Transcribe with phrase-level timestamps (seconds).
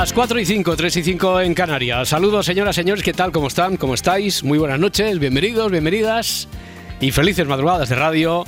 [0.00, 2.08] Las 4 y 5, 3 y 5 en Canarias.
[2.08, 3.32] Saludos, señoras, señores, ¿qué tal?
[3.32, 3.76] ¿Cómo están?
[3.76, 4.42] ¿Cómo estáis?
[4.42, 6.48] Muy buenas noches, bienvenidos, bienvenidas
[7.02, 8.46] y felices madrugadas de radio.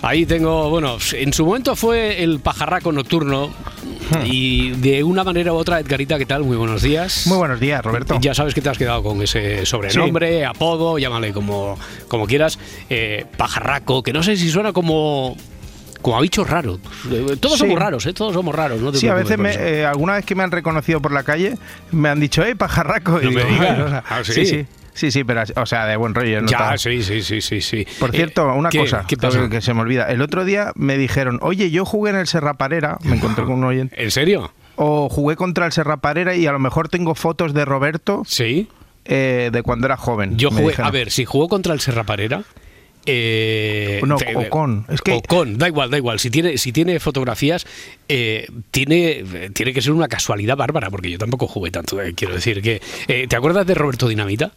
[0.00, 3.50] Ahí tengo, bueno, en su momento fue el pajarraco nocturno
[4.24, 6.44] y de una manera u otra, Edgarita, ¿qué tal?
[6.44, 7.26] Muy buenos días.
[7.26, 8.18] Muy buenos días, Roberto.
[8.18, 12.58] Ya sabes que te has quedado con ese sobrenombre, apodo, llámale como, como quieras,
[12.88, 15.36] eh, pajarraco, que no sé si suena como
[16.00, 16.80] como a bichos raros.
[17.40, 18.12] Todos somos raros, ¿eh?
[18.12, 18.80] Todos somos raros.
[18.80, 21.56] No sí, a veces, eh, alguna vez que me han reconocido por la calle,
[21.92, 23.20] me han dicho, ¡eh, pajarraco!
[23.22, 24.46] y me ah, ¿sí?
[24.46, 25.10] sí, sí.
[25.10, 26.40] Sí, pero, o sea, de buen rollo.
[26.40, 26.48] ¿no?
[26.48, 27.86] Ya, sí, sí, sí, sí, sí.
[27.98, 30.10] Por cierto, una cosa Que, se me olvida.
[30.10, 33.64] El otro día me dijeron, oye, yo jugué en el Serraparera, me encontré con un
[33.64, 34.02] oyente.
[34.02, 34.52] ¿En serio?
[34.76, 38.22] O jugué contra el Serraparera y a lo mejor tengo fotos de Roberto.
[38.26, 38.68] Sí.
[39.04, 40.36] Eh, de cuando era joven.
[40.36, 42.42] Yo jugué, a ver, si jugó contra el Serraparera,
[43.06, 44.84] eh, no, o con.
[44.88, 45.12] Es que...
[45.12, 46.18] O con, da igual, da igual.
[46.18, 47.66] Si tiene, si tiene fotografías,
[48.08, 52.00] eh, tiene, tiene que ser una casualidad bárbara, porque yo tampoco jugué tanto.
[52.02, 52.82] Eh, quiero decir que.
[53.08, 54.52] Eh, ¿Te acuerdas de Roberto Dinamita?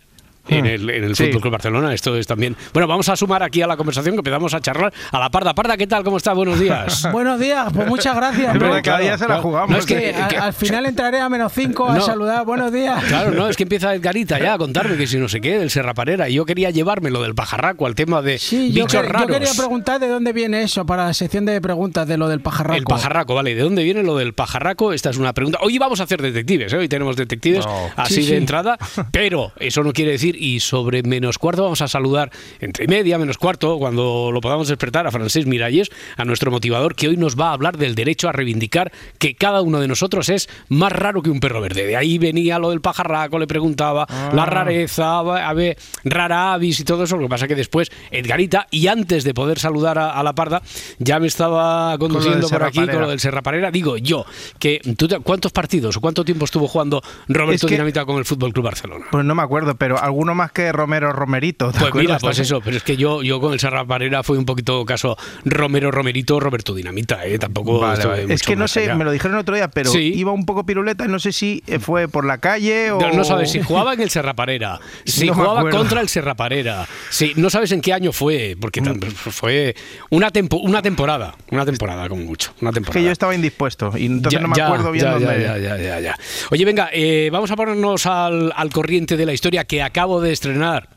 [0.50, 1.94] En ah, el, en el Fútbol Club Barcelona.
[1.94, 2.56] Esto es también.
[2.74, 5.54] Bueno, vamos a sumar aquí a la conversación que empezamos a charlar a la Parda.
[5.54, 6.04] Parda, ¿qué tal?
[6.04, 6.34] ¿Cómo está?
[6.34, 7.08] Buenos días.
[7.12, 8.58] Buenos días, pues muchas gracias.
[8.58, 9.78] Pero cada día se la jugamos.
[9.78, 12.46] es que, al, final entraré a menos 5 a saludar.
[12.46, 13.04] Buenos días.
[13.06, 15.70] Claro, no, es que empieza Edgarita ya a contarme que si no sé qué, del
[15.70, 16.30] Serraparera.
[16.30, 19.28] Y yo quería llevármelo del pajarraco al tema de sí, bichos yo, raros.
[19.28, 22.42] Yo quería preguntar de dónde viene eso para la sección de preguntas de lo del
[22.42, 22.78] pajarraco.
[22.78, 23.56] El pajarraco, vale.
[23.56, 24.94] ¿De dónde viene lo del pajarraco?
[24.94, 25.60] Esta es una pregunta.
[25.62, 26.78] Hoy vamos a hacer detectives, ¿eh?
[26.78, 27.66] Hoy tenemos detectives
[27.96, 28.78] así de entrada.
[29.12, 33.38] Pero eso no quiere decir, y sobre menos cuarto vamos a saludar entre media, menos
[33.38, 37.50] cuarto, cuando lo podamos despertar a Francés Miralles, a nuestro motivador, que hoy nos va
[37.50, 41.30] a hablar del derecho a reivindicar que cada uno de nosotros es más raro que
[41.30, 41.86] un perro verde.
[41.86, 44.32] De ahí venía lo del pajarraco, le preguntaba Ah.
[44.34, 47.18] la rareza, a ver, rara avis y todo eso.
[47.18, 50.62] Lo que pasa que después Edgarita, y antes de poder saludar a, a la parda,
[51.00, 53.72] ya me estaba conduciendo por aquí con lo del Serraparera.
[53.72, 54.26] Digo yo,
[54.60, 58.18] que ¿tú te- ¿cuántos partidos o cuánto tiempo estuvo jugando Roberto Es que- Dinamita con
[58.18, 59.06] el Fútbol Club Barcelona?
[59.12, 61.72] Pues no me acuerdo, pero alguno más que Romero Romerito.
[61.72, 64.38] ¿te Pues mira, pues eso, pero es que yo, yo con el Serra Parera fue
[64.38, 65.16] un poquito caso
[65.46, 67.40] Romero Romerito, Roberto Dinamita, ¿eh?
[67.40, 68.26] Tampoco Vale.
[68.34, 68.96] Es que no sé, allá.
[68.96, 70.12] me lo dijeron otro día, pero Sí.
[70.16, 73.00] iba un poco piruleta y no sé si eh, fue por la calle o.
[73.00, 77.32] No, no sabes si jugaba en el Serraparera, si No jugaba contra el Serraparera, si
[77.38, 79.74] no sabes en qué año fue, porque tam- fue
[80.10, 83.00] una, tempo- una temporada, una temporada como mucho, una Es temporada.
[83.00, 85.26] que yo estaba indispuesto y entonces Ya, no me ya, acuerdo bien ya, dónde.
[85.28, 86.18] ya, ya, ya, ya, ya.
[86.52, 89.82] Oye, venga, eh, vamos a ponernos al, al corriente de la historia que
[90.18, 90.90] de estrenar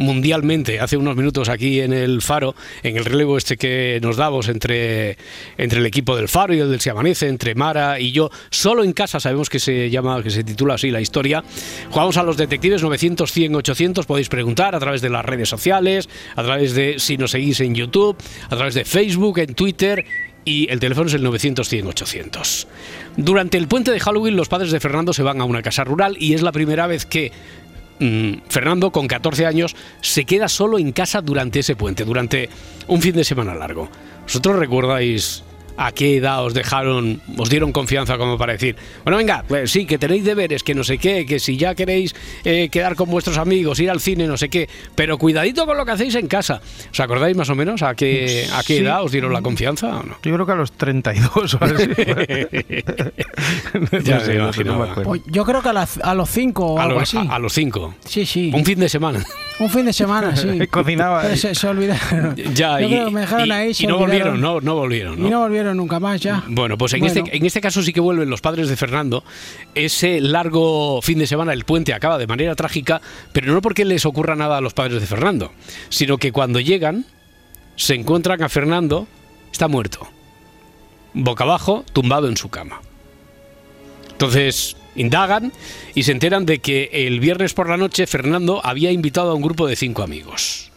[0.00, 4.48] mundialmente hace unos minutos aquí en el Faro, en el relevo este que nos damos
[4.48, 5.16] entre,
[5.58, 8.82] entre el equipo del Faro y el del Se Amanece, entre Mara y yo, solo
[8.82, 11.44] en casa sabemos que se llama, que se titula así la historia.
[11.90, 16.08] Jugamos a los detectives 900, 100, 800, podéis preguntar a través de las redes sociales,
[16.34, 18.16] a través de si nos seguís en YouTube,
[18.48, 20.04] a través de Facebook, en Twitter
[20.44, 22.68] y el teléfono es el 900 100 800.
[23.16, 26.16] Durante el puente de Halloween los padres de Fernando se van a una casa rural
[26.18, 27.32] y es la primera vez que
[28.00, 32.48] mm, Fernando, con 14 años, se queda solo en casa durante ese puente, durante
[32.88, 33.88] un fin de semana largo.
[34.22, 35.44] ¿Vosotros recordáis
[35.82, 39.86] a qué edad os dejaron, os dieron confianza como para decir, bueno, venga, pues sí,
[39.86, 42.14] que tenéis deberes, que no sé qué, que si ya queréis
[42.44, 45.86] eh, quedar con vuestros amigos, ir al cine, no sé qué, pero cuidadito con lo
[45.86, 46.60] que hacéis en casa.
[46.92, 48.84] ¿Os acordáis más o menos a qué, a qué Sí.
[48.84, 50.16] edad os dieron la confianza o no?
[50.22, 51.74] Yo creo que a los 32 o así.
[54.04, 55.02] Ya No sé, me no me.
[55.04, 57.16] Pues yo creo que a, las- a los 5 o A algo los, así.
[57.28, 57.94] a- a los cinco.
[58.04, 58.50] Sí, sí.
[58.54, 59.24] Un fin de semana.
[59.58, 60.66] Un fin de semana, sí.
[60.70, 62.34] Cocinaba se, se olvidaron.
[62.54, 63.98] Ya, Yo y, creo que me dejaron y- ahí, y no olvidaron.
[63.98, 65.20] volvieron, no, no volvieron.
[65.20, 65.26] ¿no?
[65.26, 66.44] Y no volvieron nunca más ya.
[66.48, 67.14] Bueno, pues en, Bueno.
[67.24, 69.24] este, en este caso sí que vuelven los padres de Fernando.
[69.74, 73.00] Ese largo fin de semana, el puente acaba de manera trágica,
[73.32, 75.52] pero no porque les ocurra nada a los padres de Fernando,
[75.88, 77.06] sino que cuando llegan,
[77.76, 79.06] se encuentran a Fernando,
[79.52, 80.06] está muerto,
[81.14, 82.80] boca abajo, tumbado en su cama.
[84.10, 85.52] Entonces indagan
[85.94, 89.42] y se enteran de que el viernes por la noche Fernando había invitado a un
[89.42, 90.69] grupo de cinco amigos.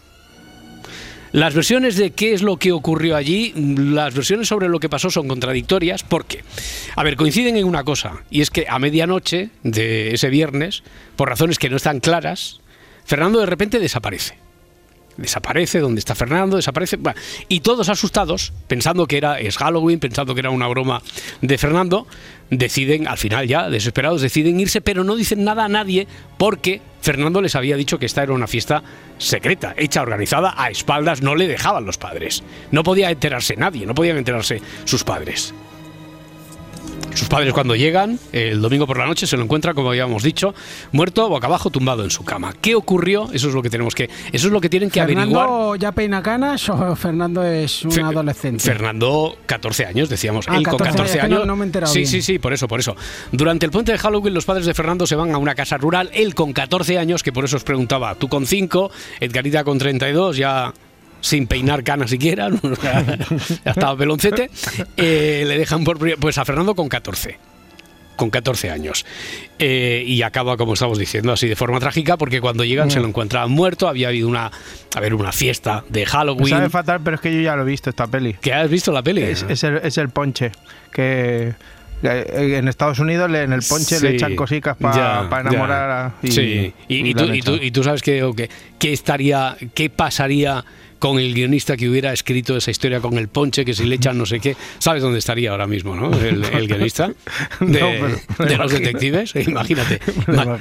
[1.33, 5.09] Las versiones de qué es lo que ocurrió allí, las versiones sobre lo que pasó
[5.09, 6.43] son contradictorias porque
[6.95, 10.83] A ver, coinciden en una cosa, y es que a medianoche de ese viernes,
[11.15, 12.61] por razones que no están claras,
[13.03, 14.42] Fernando de repente desaparece
[15.17, 16.55] desaparece, ¿dónde está Fernando?
[16.55, 16.97] Desaparece.
[17.47, 21.01] y todos asustados, pensando que era es Halloween, pensando que era una broma
[21.41, 22.07] de Fernando,
[22.49, 26.07] deciden, al final ya, desesperados, deciden irse, pero no dicen nada a nadie
[26.37, 28.83] porque Fernando les había dicho que esta era una fiesta
[29.17, 32.43] secreta, hecha, organizada a espaldas, no le dejaban los padres.
[32.71, 35.53] No podía enterarse nadie, no podían enterarse sus padres.
[37.13, 40.53] Sus padres cuando llegan, el domingo por la noche, se lo encuentran, como habíamos dicho,
[40.91, 42.53] muerto, boca abajo, tumbado en su cama.
[42.59, 43.29] ¿Qué ocurrió?
[43.31, 45.79] Eso es lo que tenemos que, eso es lo que tienen que ¿Fernando averiguar.
[45.79, 48.63] ya peina canas o Fernando es un adolescente?
[48.63, 50.45] Fernando, 14 años, decíamos.
[50.47, 51.45] Ah, él con 14 años.
[51.45, 52.95] No, me he sí, sí, sí, por eso, por eso.
[53.31, 56.09] Durante el puente de Halloween, los padres de Fernando se van a una casa rural.
[56.13, 60.37] Él con 14 años, que por eso os preguntaba, tú con 5, Edgarita con 32,
[60.37, 60.73] ya
[61.23, 62.49] sin peinar canas siquiera,
[62.83, 64.51] ya estaba peloncete,
[64.97, 67.39] eh, le dejan por pues a Fernando con 14
[68.15, 69.05] con 14 años.
[69.57, 73.07] Eh, y acaba, como estamos diciendo, así de forma trágica, porque cuando llegan se lo
[73.07, 73.87] encuentran muerto.
[73.87, 74.51] Había habido una,
[74.95, 76.49] a ver, una fiesta de Halloween.
[76.49, 78.35] sabe fatal, pero es que yo ya lo he visto esta peli.
[78.39, 79.23] ¿Qué has visto la peli?
[79.23, 80.51] Es, el, ponche.
[80.91, 81.55] Que
[82.03, 87.55] en Estados Unidos en el ponche le echan cositas para enamorar a, sí y, tú,
[87.55, 90.63] y, tú, sabes que, qué estaría qué pasaría
[91.03, 94.17] con el guionista que hubiera escrito esa historia con el ponche, que si le echan
[94.17, 96.17] no sé qué, ¿sabes dónde estaría ahora mismo, no?
[96.17, 97.11] El, guionista
[97.59, 99.99] de, los detectives, imagínate.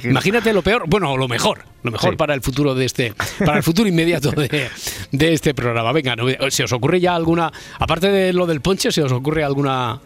[0.03, 3.63] imagínate lo peor, bueno, lo mejor, lo mejor para el futuro de este, para el
[3.63, 4.67] futuro inmediato de,
[5.13, 5.93] de este programa.
[5.93, 6.17] Venga,
[6.49, 7.49] ¿se os ocurre ya alguna,
[7.79, 9.97] aparte de lo del ponche, se os ocurre alguna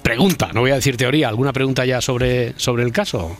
[0.00, 3.36] pregunta, no voy a decir teoría, alguna pregunta ya sobre, sobre el caso?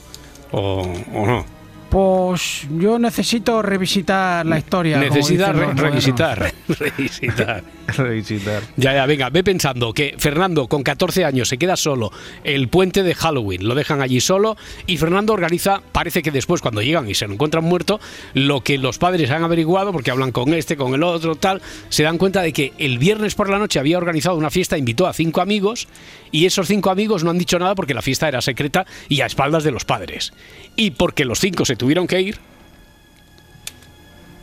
[0.51, 0.83] ¿O,
[1.15, 1.62] o no?
[1.93, 4.97] Pues yo necesito revisitar la historia.
[4.97, 6.39] Necesita revisitar.
[6.69, 7.63] revisitar.
[7.89, 8.63] revisitar.
[8.79, 12.11] Ya, ya, venga, ve pensando que Fernando con 14 años se queda solo,
[12.45, 14.57] el puente de Halloween, lo dejan allí solo
[14.87, 18.01] y Fernando organiza, parece que después cuando llegan y se lo encuentran muerto,
[18.33, 21.61] lo que los padres han averiguado, porque hablan con este, con el otro, tal,
[21.91, 25.07] se dan cuenta de que el viernes por la noche había organizado una fiesta, invitó
[25.07, 25.89] a cinco amigos
[26.31, 29.27] y esos cinco amigos no han dicho nada porque la fiesta era secreta y a
[29.27, 30.33] espaldas de los padres.
[30.75, 32.39] Y porque los cinco se tuvieron que ir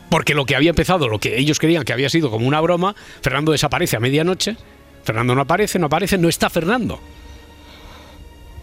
[0.09, 2.95] porque lo que había empezado, lo que ellos creían que había sido como una broma,
[3.21, 4.57] Fernando desaparece a medianoche,
[5.05, 6.99] Fernando no aparece, no aparece, no está Fernando.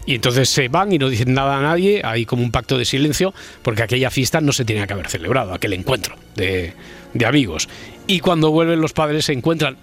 [0.05, 2.85] Y entonces se van y no dicen nada a nadie, hay como un pacto de
[2.85, 3.33] silencio,
[3.63, 6.73] porque aquella fiesta no se tenía que haber celebrado, aquel encuentro de,
[7.13, 7.67] de amigos.
[8.05, 9.77] Y cuando vuelven los padres se encuentran,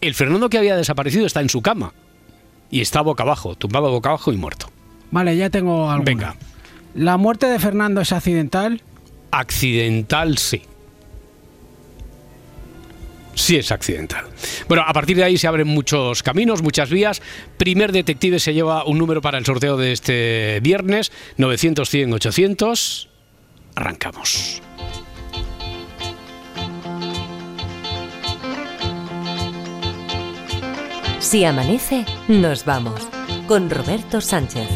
[0.00, 1.92] el Fernando que había desaparecido está en su cama,
[2.70, 4.70] y está boca abajo, tumbado boca abajo y muerto.
[5.10, 6.04] Vale, ya tengo algo.
[6.04, 6.34] Venga.
[6.94, 8.82] ¿La muerte de Fernando es accidental?
[9.30, 10.62] Accidental, sí.
[13.34, 14.26] Sí es accidental.
[14.68, 17.20] Bueno, a partir de ahí se abren muchos caminos, muchas vías.
[17.56, 23.08] Primer detective se lleva un número para el sorteo de este viernes, 900, 100, 800.
[23.74, 24.62] Arrancamos.
[31.18, 33.08] Si amanece, nos vamos.
[33.48, 34.68] Con Roberto Sánchez.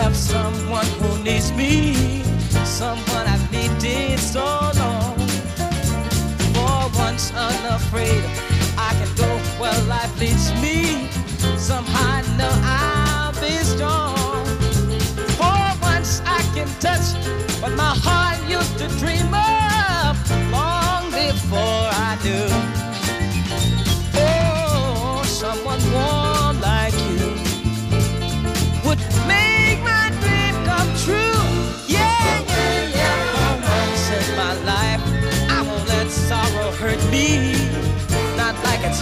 [0.00, 2.22] Have someone who needs me,
[2.64, 4.40] someone I've needed so
[4.80, 5.18] long.
[6.54, 8.24] For once unafraid,
[8.78, 9.28] I can go
[9.60, 11.06] where life leads me.
[11.58, 14.46] Somehow I know I'll be strong.
[15.36, 17.14] For once I can touch
[17.60, 20.16] what my heart used to dream of
[20.50, 22.69] long before I knew.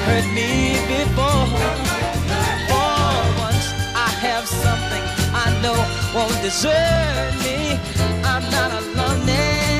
[0.00, 1.46] It's hurt me before.
[2.70, 2.94] For
[3.42, 5.02] once, I have something
[5.34, 5.74] I know
[6.14, 7.80] won't desert me.
[8.22, 9.77] I'm not alone anymore.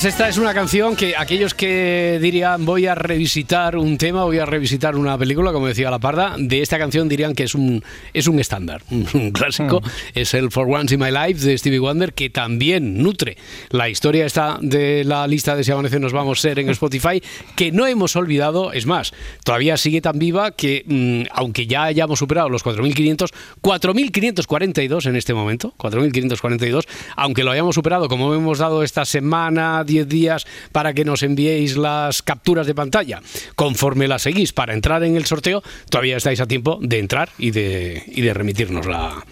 [0.00, 4.38] Pues esta es una canción que aquellos que dirían voy a revisitar un tema, voy
[4.38, 7.84] a revisitar una película, como decía La Parda, de esta canción dirían que es un,
[8.14, 9.82] es un estándar, un, clásico.
[9.82, 9.84] Mm.
[10.14, 13.36] Es el For Once in My Life de Stevie Wonder, que también nutre
[13.68, 17.22] la historia esta de la lista de Si Amanece Nos Vamos a Ser en Spotify,
[17.54, 19.12] que no hemos olvidado, es más,
[19.44, 25.34] todavía sigue tan viva que, mm, aunque ya hayamos superado los 4.500, 4.542 en este
[25.34, 31.04] momento, 4.542, aunque lo hayamos superado, como hemos dado esta semana, 10 días, para que
[31.04, 33.20] nos enviéis las capturas de pantalla,
[33.56, 37.50] conforme las seguís para entrar en el sorteo, todavía estáis a tiempo de entrar y
[37.50, 39.24] de, y de remitirnos la,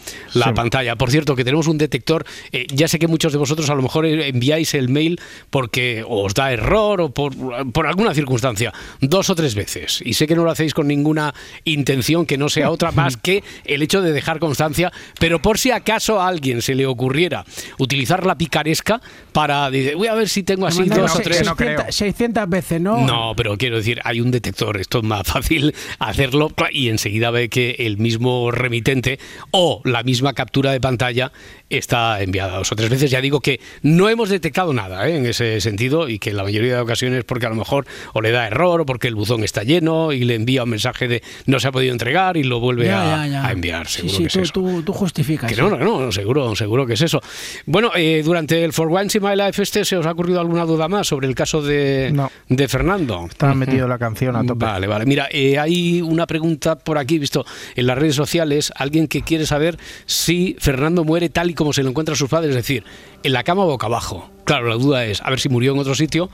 [0.54, 0.96] pantalla.
[0.96, 3.82] Por cierto, que tenemos un detector, eh, ya sé que muchos de vosotros a lo
[3.82, 7.34] mejor enviáis el mail porque os da error o por,
[7.72, 11.34] por alguna circunstancia, dos o tres veces, y sé que no lo hacéis con ninguna
[11.64, 15.70] intención que no sea otra más que el hecho de dejar constancia, pero por si
[15.70, 17.44] acaso a alguien se le ocurriera
[17.78, 19.00] utilizar la picaresca
[19.32, 21.46] para decir, voy a ver si tengo así dos o tres.
[21.90, 23.06] 600, veces, ¿no?
[23.06, 27.48] No, pero quiero decir, hay un detector, esto es más fácil hacerlo y enseguida ve
[27.48, 29.18] que el mismo remitente
[29.50, 31.32] o la misma captura de pantalla
[31.68, 33.10] está enviada dos o tres veces.
[33.10, 35.16] Ya digo que no hemos detectado nada ¿eh?
[35.16, 38.22] en ese sentido y que en la mayoría de ocasiones porque a lo mejor o
[38.22, 41.22] le da error o porque el buzón está lleno y le envía un mensaje de
[41.46, 43.86] no se ha podido entregar y lo vuelve a, enviar.
[43.86, 45.56] Seguro sí, sí, tú, Tú, justificas.
[45.58, 47.20] no, no, no, seguro, seguro que es eso.
[47.66, 50.64] Bueno, eh, durante el For Once in My Life este, ¿se os ha ocurrido alguna
[50.64, 52.14] duda más sobre el caso de,
[52.48, 53.26] de Fernando?
[53.28, 54.64] Estaba metido la canción a tope.
[54.64, 55.06] Vale, vale.
[55.06, 57.44] Mira, eh, hay una pregunta por aquí, visto
[57.76, 61.82] en las redes sociales, alguien que quiere saber si Fernando muere tal y como se
[61.82, 62.84] lo encuentra a sus padres, es decir,
[63.22, 64.30] en la cama boca abajo.
[64.44, 66.30] Claro, la duda es a ver si murió en otro sitio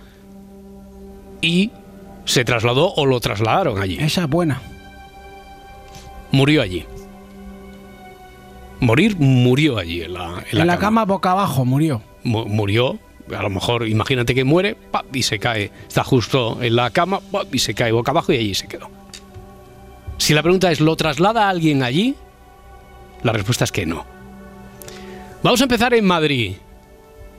[1.41, 1.71] y
[2.25, 3.99] se trasladó o lo trasladaron allí.
[4.01, 4.61] Esa es buena.
[6.33, 6.85] Murió allí.
[8.81, 11.05] Morir murió allí en la, en la, cama.
[11.05, 12.03] boca abajo murió.
[12.25, 12.99] murió,
[13.33, 14.77] a lo mejor imagínate que muere
[15.13, 18.55] y se cae, está justo en la cama y se cae boca abajo y allí
[18.55, 18.91] se quedó.
[20.19, 22.15] Si la pregunta es, ¿lo traslada alguien allí?
[23.23, 24.05] La respuesta es que no.
[25.43, 26.57] Vamos a empezar en Madrid.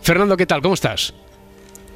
[0.01, 0.61] Fernando, ¿qué tal?
[0.61, 1.13] ¿Cómo estás?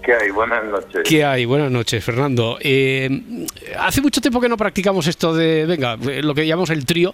[0.10, 0.32] ¿Qué hay?
[0.32, 1.02] Buenas noches.
[1.08, 1.46] ¿Qué hay?
[1.46, 2.58] Buenas noches, Fernando.
[2.62, 3.46] Eh,
[3.78, 7.14] hace mucho tiempo que no practicamos esto de, venga, lo que llamamos el trío.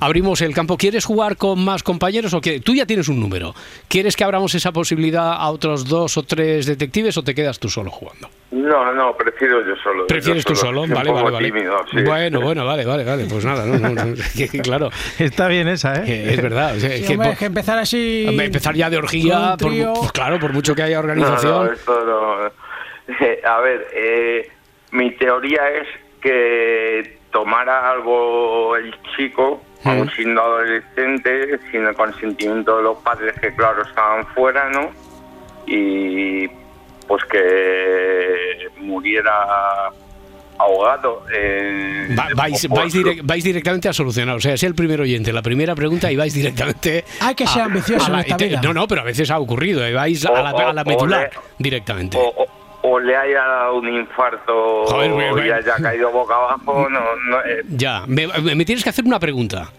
[0.00, 0.76] Abrimos el campo.
[0.76, 2.60] ¿Quieres jugar con más compañeros o qué?
[2.60, 3.54] Tú ya tienes un número.
[3.88, 7.70] ¿Quieres que abramos esa posibilidad a otros dos o tres detectives o te quedas tú
[7.70, 8.28] solo jugando?
[8.50, 10.06] No, no, prefiero yo solo.
[10.06, 10.86] ¿Prefieres tú solo?
[10.86, 12.04] Vale, vale, vale.
[12.04, 13.26] Bueno, bueno, vale, vale, vale.
[13.28, 14.14] Pues nada, no,
[14.62, 14.90] claro.
[15.18, 16.32] Está bien esa, ¿eh?
[16.32, 16.74] Es verdad.
[16.76, 18.26] que, empezar así.
[18.28, 21.72] Empezar ya de orgía, por, pues claro, por mucho que haya organización.
[23.44, 24.48] a ver, eh,
[24.92, 25.88] mi teoría es
[26.20, 33.54] que tomara algo el chico, aún siendo adolescente, sin el consentimiento de los padres que,
[33.54, 34.90] claro, estaban fuera, ¿no?
[35.66, 36.48] Y
[37.06, 39.90] pues que muriera
[40.58, 41.24] ahogado.
[41.32, 42.68] Eh, vais,
[43.22, 44.36] vais, directamente a solucionar.
[44.36, 47.04] O sea, es el primer oyente, la primera pregunta y vais directamente.
[47.20, 48.60] Hay que ser ambicioso en esta vida.
[48.62, 49.86] No, no, pero a veces ha ocurrido.
[49.88, 52.18] Y vais a la, a la medular directamente
[52.88, 56.88] o le haya dado un infarto o le haya caído boca abajo.
[56.88, 57.00] No,
[57.44, 57.62] eh.
[57.68, 59.70] Ya, me, tienes que hacer una pregunta.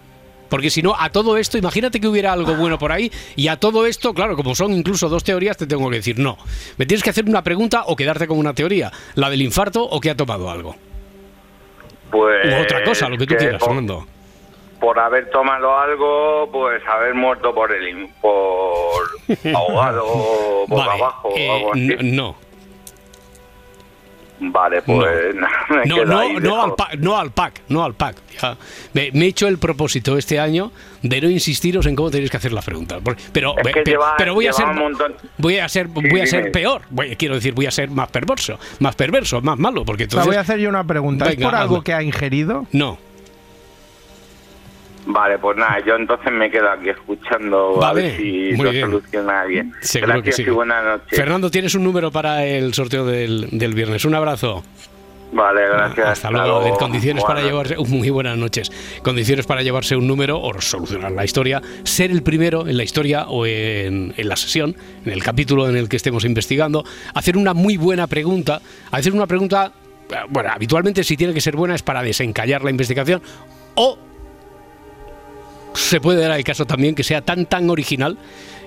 [0.48, 3.56] Porque si no, a todo esto, imagínate que hubiera algo bueno por ahí, y a
[3.56, 6.38] todo esto, claro, como son incluso dos teorías, te tengo que decir no.
[6.76, 10.00] Me tienes que hacer una pregunta o quedarte con una teoría, la del infarto o
[10.00, 10.76] que ha tomado algo.
[12.10, 12.64] Pues.
[12.64, 14.06] Otra cosa, lo que tú quieras, Fernando.
[14.80, 19.08] Por haber tomado algo, pues haber muerto por el por
[19.54, 20.04] ahogado
[20.68, 21.28] boca abajo.
[21.28, 21.96] o algo así.
[22.02, 22.36] No,
[24.40, 25.34] Vale, pues
[25.86, 28.16] no, no, no, al pack, no al pack, no al pack.
[28.92, 30.70] Me, he hecho el propósito este año
[31.02, 32.98] de no insistiros en cómo tenéis que hacer la pregunta.
[33.32, 33.54] Pero,
[34.16, 34.66] pero, voy a ser
[35.38, 36.82] voy a ser voy a ser peor.
[37.16, 40.26] quiero decir, voy a ser más perverso, más perverso, más malo, porque entonces.
[40.26, 41.28] voy a hacer yo una pregunta.
[41.30, 42.66] ¿Es por algo que ha ingerido?
[42.72, 42.98] No.
[45.10, 49.72] Vale, pues nada, yo entonces me quedo aquí escuchando a ver si lo soluciona bien.
[49.94, 51.18] Gracias y buenas noches.
[51.18, 54.04] Fernando, tienes un número para el sorteo del, del viernes.
[54.04, 54.62] Un abrazo.
[55.32, 56.08] Vale, gracias.
[56.08, 56.76] Hasta luego.
[56.76, 58.70] Condiciones para llevarse, muy buenas noches.
[59.02, 63.28] Condiciones para llevarse un número o solucionar la historia, ser el primero en la historia
[63.28, 66.84] o en, en, la sesión, en el capítulo en el que estemos investigando,
[67.14, 68.60] hacer una muy buena pregunta,
[68.90, 69.72] hacer una pregunta,
[70.28, 73.22] bueno, habitualmente si tiene que ser buena es para desencallar la investigación
[73.74, 74.07] o
[75.78, 78.18] se puede dar el caso también que sea tan tan original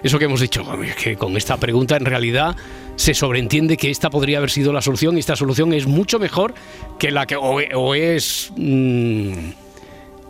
[0.03, 0.65] eso que hemos dicho,
[1.01, 2.56] que con esta pregunta en realidad
[2.96, 6.56] se sobreentiende que esta podría haber sido la solución y esta solución es mucho mejor
[6.98, 9.34] que la que o, es mm,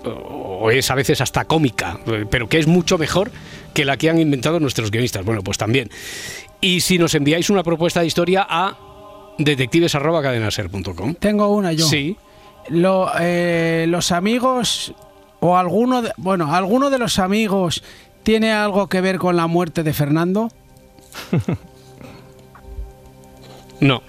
[0.04, 3.32] o es a veces hasta cómica, pero que es mucho mejor
[3.74, 5.24] que la que han inventado nuestros guionistas.
[5.24, 5.90] Bueno, pues también.
[6.60, 8.78] y si nos enviáis una propuesta de historia a
[9.38, 11.16] detectives.cadenaser.com.
[11.16, 11.86] Tengo una yo.
[11.86, 12.18] Sí.
[13.20, 14.94] Eh, los amigos
[15.42, 17.84] o alguno de, bueno, alguno de los amigos
[18.24, 20.50] tiene algo que ver con la muerte de Fernando?
[23.82, 24.02] no.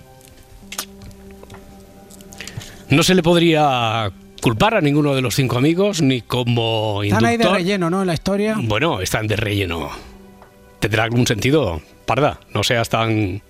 [2.90, 4.12] No se le podría
[4.42, 8.02] culpar a ninguno de los cinco amigos ni como Están ahí de relleno, ¿no?
[8.02, 8.56] En la historia.
[8.62, 9.88] Bueno, están de relleno.
[10.80, 11.80] ¿Tendrá algún sentido?
[12.04, 13.40] Parda, no seas tan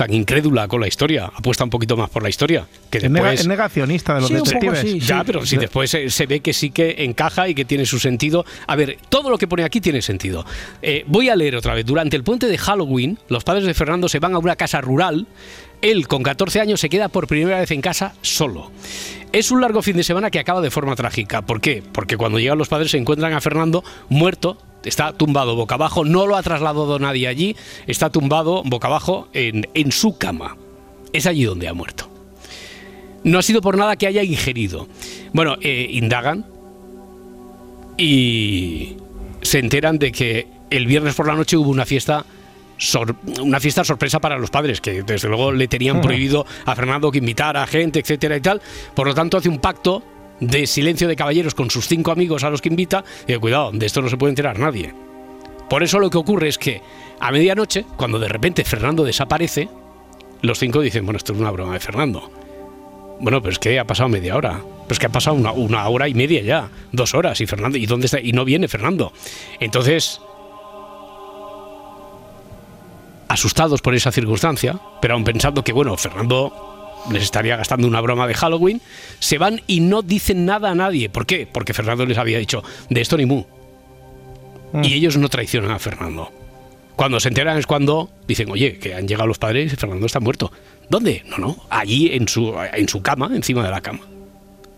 [0.00, 2.66] tan incrédula con la historia, apuesta un poquito más por la historia.
[2.88, 5.06] Que es, negacionista de los detectives.
[5.06, 8.46] ya, pero si después se, ve que sí que encaja y que tiene su sentido.
[8.66, 10.46] A ver, todo lo que pone aquí tiene sentido.
[10.80, 11.84] Eh, voy a leer otra vez.
[11.84, 15.26] Durante el puente de Halloween, los padres de Fernando se van a una casa rural.
[15.82, 18.72] Él, con 14 años, se queda por primera vez en casa solo.
[19.32, 21.42] Es un largo fin de semana que acaba de forma trágica.
[21.42, 21.82] ¿Por qué?
[21.92, 26.26] Porque cuando llegan los padres se encuentran a Fernando muerto está tumbado boca abajo, no
[26.26, 27.56] lo ha trasladado nadie allí,
[27.86, 30.56] está tumbado boca abajo en, su cama.
[31.12, 32.08] Es allí donde ha muerto.
[33.24, 34.88] No ha sido por nada que haya ingerido.
[35.32, 36.46] Bueno, eh, indagan
[37.98, 38.96] y
[39.42, 42.24] se enteran de que el viernes por la noche hubo una fiesta
[43.42, 47.18] una fiesta sorpresa para los padres, que desde luego le tenían prohibido a Fernando que
[47.18, 48.62] invitara a gente, etcétera y tal.
[48.94, 50.02] Por lo tanto, hace un pacto
[50.40, 53.86] de silencio de caballeros con sus cinco amigos a los que invita, y cuidado, de
[53.86, 54.94] esto no se puede enterar nadie.
[55.68, 56.82] Por eso lo que ocurre es que
[57.20, 59.68] a medianoche, cuando de repente Fernando desaparece,
[60.42, 62.30] los cinco dicen, bueno, esto es una broma de Fernando.
[63.20, 64.60] Bueno, pero es que ha pasado media hora.
[64.88, 67.86] Pues que ha pasado una, una hora y media ya, dos horas, y Fernando, ¿y
[67.86, 68.18] dónde está?
[68.18, 69.12] Y no viene Fernando.
[69.60, 70.20] Entonces,
[73.28, 76.69] asustados por esa circunstancia, pero aún pensando que, bueno, Fernando
[77.10, 78.80] les estaría gastando una broma de Halloween,
[79.18, 81.08] se van y no dicen nada a nadie.
[81.08, 81.48] ¿Por qué?
[81.50, 83.44] Porque Fernando les había dicho, de esto ni mu.
[84.72, 84.84] Mm.
[84.84, 86.32] Y ellos no traicionan a Fernando.
[86.96, 90.20] Cuando se enteran es cuando dicen, oye, que han llegado los padres y Fernando está
[90.20, 90.52] muerto.
[90.88, 91.22] ¿Dónde?
[91.26, 94.00] No, no, allí en su, en su cama, encima de la cama.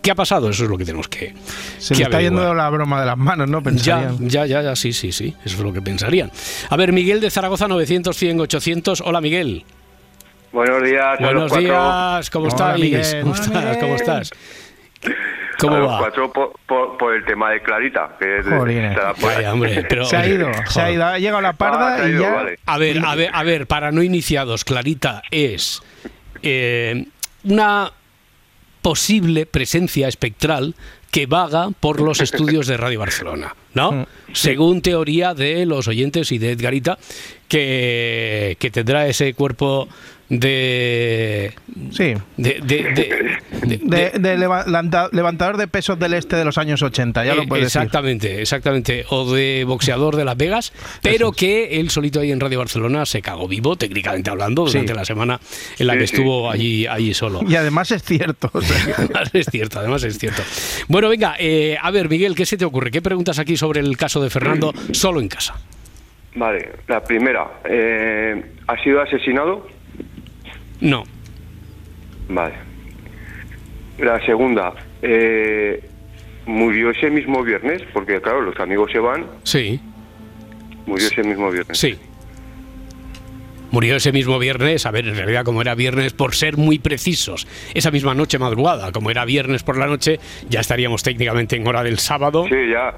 [0.03, 0.49] ¿Qué ha pasado?
[0.49, 1.33] Eso es lo que tenemos que.
[1.77, 3.63] Se le está yendo la broma de las manos, ¿no?
[3.63, 4.27] Pensarían.
[4.27, 5.33] Ya, ya, ya, sí, sí, sí.
[5.45, 6.29] Eso es lo que pensarían.
[6.69, 9.01] A ver, Miguel de Zaragoza, 900, 100, 800.
[9.01, 9.63] Hola, Miguel.
[10.53, 11.19] Buenos días.
[11.19, 12.77] Buenos días, ¿cómo estás?
[12.79, 13.77] ¿Cómo estás?
[13.79, 14.29] ¿Cómo estás?
[15.57, 15.97] ¿Cómo va?
[15.97, 18.15] Cuatro por, el tema de Clarita.
[18.19, 18.43] Que
[20.05, 22.45] se ha ido, se ha ido, ha llegado la parda ah, y ya...
[22.67, 25.81] A ver, a ver, a ver, para no iniciados, Clarita es
[26.43, 27.07] eh,
[27.45, 27.91] una
[28.83, 30.75] posible presencia espectral
[31.09, 33.91] que vaga por los estudios de Radio Barcelona, ¿no?
[33.91, 34.05] Mm.
[34.33, 36.99] Según teoría de los oyentes y de Edgarita,
[37.47, 39.87] que, que tendrá ese cuerpo
[40.39, 41.53] de.
[41.91, 42.13] Sí.
[42.37, 42.61] De,
[44.13, 44.37] de,
[45.11, 48.41] levantador de pesos del este de los años 80, ya lo puedes Exactamente, decir.
[48.41, 49.05] exactamente.
[49.09, 53.21] O de boxeador de Las Vegas, pero que él solito ahí en Radio Barcelona se
[53.21, 55.39] cagó vivo, técnicamente hablando, durante la semana
[55.77, 57.41] en la que estuvo allí, allí solo.
[57.47, 58.51] Y además es cierto.
[58.97, 60.41] además es cierto, además es cierto.
[60.87, 62.91] Bueno, venga, eh, a ver, Miguel, ¿qué se te ocurre?
[62.91, 65.55] ¿Qué preguntas aquí sobre el caso de Fernando solo en casa?
[66.35, 69.67] Vale, la primera, eh, ¿ha sido asesinado?
[70.81, 71.03] No.
[72.29, 72.55] Vale.
[73.99, 75.83] La segunda, eh,
[76.45, 79.25] murió ese mismo viernes, porque claro, los amigos se van.
[79.43, 79.79] Sí.
[80.85, 81.77] Murió ese mismo viernes.
[81.77, 81.97] Sí.
[83.73, 87.47] Murió ese mismo viernes, a ver, en realidad como era viernes, por ser muy precisos,
[87.73, 91.81] esa misma noche madrugada, como era viernes por la noche, ya estaríamos técnicamente en hora
[91.81, 92.45] del sábado.
[92.47, 92.95] Sí, ya.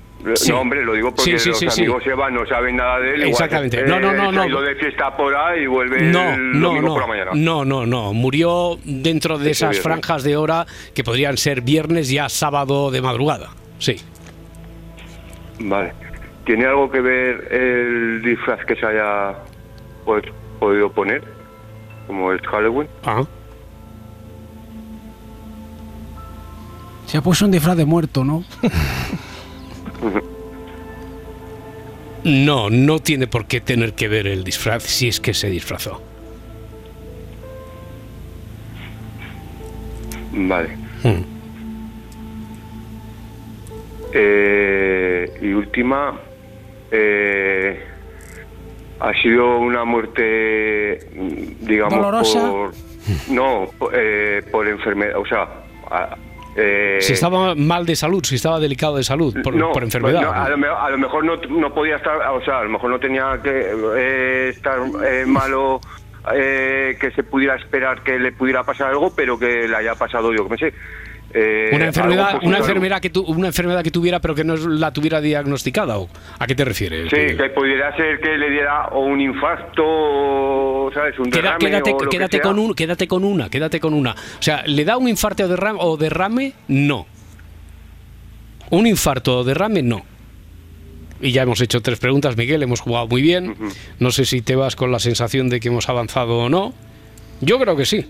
[0.50, 3.24] No, hombre, lo digo porque los amigos se van, no saben nada de él.
[3.24, 3.84] Exactamente.
[3.84, 4.34] no, no, no.
[4.34, 4.62] no.
[4.62, 7.32] de fiesta por ahí y vuelve no, no, no, por la mañana.
[7.34, 8.12] No, no, no.
[8.12, 13.52] Murió dentro de esas franjas de hora que podrían ser viernes ya sábado de madrugada.
[13.80, 13.96] Sí.
[15.60, 15.94] Vale.
[16.46, 19.36] ¿Tiene algo que ver el disfraz que se haya
[20.04, 20.26] pues
[20.66, 21.24] podido poner,
[22.08, 22.88] como es Halloween.
[23.04, 23.24] Ah.
[27.06, 28.44] Se ha puesto un disfraz de muerto, ¿no?
[32.24, 36.02] no, no tiene por qué tener que ver el disfraz si es que se disfrazó.
[40.32, 40.70] Vale.
[41.04, 41.22] Hmm.
[44.14, 46.20] Eh, y última,
[46.90, 47.95] eh,
[49.00, 51.00] ha sido una muerte,
[51.62, 52.74] digamos, por...
[53.30, 55.48] No, eh, por enfermedad, o sea...
[56.58, 60.24] Eh, si estaba mal de salud, si estaba delicado de salud, por, por enfermedad.
[60.34, 63.74] a, lo, mejor no, no, podía estar, o sea, a lo mejor no tenía que
[63.98, 65.82] eh, estar eh, malo,
[66.32, 70.48] que se pudiera esperar que le pudiera pasar algo, pero que le haya pasado, yo
[70.48, 70.74] que sé,
[71.38, 74.94] Eh, una enfermedad, una enfermedad que tu, una enfermedad que tuviera pero que no la
[74.94, 76.08] tuviera diagnosticada o
[76.40, 77.10] a qué te refieres?
[77.10, 81.20] Sí, que pudiera ser que le diera o un infarto, ¿sabes?
[81.20, 84.12] Un derrame quédate, o quédate con un, quédate con una, quédate con una.
[84.12, 87.06] O sea, le da un infarto o derrame, o derrame, no.
[88.70, 90.06] Un infarto o derrame, no.
[91.20, 93.56] Y ya hemos hecho tres preguntas, Miguel, hemos jugado muy bien.
[94.00, 96.74] No sé si te vas con la sensación de que hemos avanzado o no.
[97.42, 98.06] Yo creo que sí.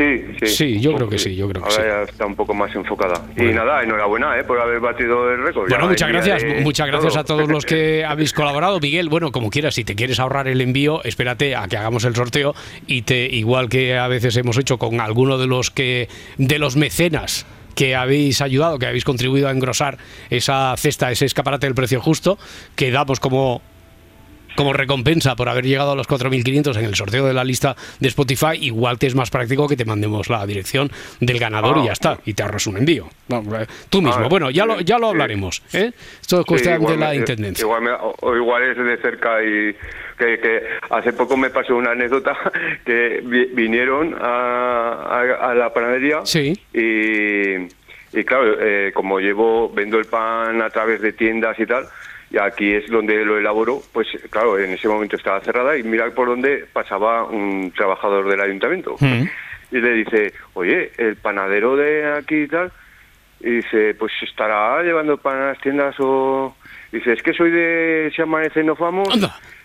[0.00, 0.46] Sí, sí.
[0.46, 3.22] Sí, yo creo que sí, yo creo que Ahora ya está un poco más enfocada.
[3.36, 4.44] Y nada, enhorabuena ¿eh?
[4.44, 5.68] por haber batido el récord.
[5.68, 8.80] Bueno, muchas gracias, muchas gracias a todos los que habéis colaborado.
[8.80, 12.14] Miguel, bueno, como quieras, si te quieres ahorrar el envío, espérate a que hagamos el
[12.14, 12.54] sorteo
[12.86, 16.08] y te igual que a veces hemos hecho con alguno de los que
[16.38, 19.98] de los mecenas que habéis ayudado, que habéis contribuido a engrosar
[20.30, 22.38] esa cesta, ese escaparate del precio justo,
[22.74, 23.62] que damos como
[24.56, 28.08] como recompensa por haber llegado a los 4.500 en el sorteo de la lista de
[28.08, 31.92] Spotify, igual te es más práctico que te mandemos la dirección del ganador y ya
[31.92, 33.08] está, y te ahorras un envío.
[33.30, 34.28] Eh, tú mismo.
[34.28, 35.62] bueno, ya lo, ya lo hablaremos.
[35.72, 35.92] ¿eh?
[36.20, 37.62] Esto es cuestión de la intendencia.
[37.62, 39.74] Igual, o, igual es de cerca y
[40.16, 42.36] que, hace poco me pasó una anécdota
[42.84, 46.20] que vinieron a, la panadería
[48.12, 51.86] y, claro, eh, como llevo, vendo el pan a través de tiendas y tal,
[52.30, 56.08] y aquí es donde lo elaboro, pues claro, en ese momento estaba cerrada y mira
[56.10, 58.96] por dónde pasaba un trabajador del ayuntamiento.
[59.00, 59.24] Mm.
[59.72, 62.72] Y le dice, oye, el panadero de aquí y tal,
[63.40, 66.54] y dice, pues estará llevando pan a las tiendas o...
[66.92, 69.08] Dice, es que soy de Si Amanece Nos Vamos.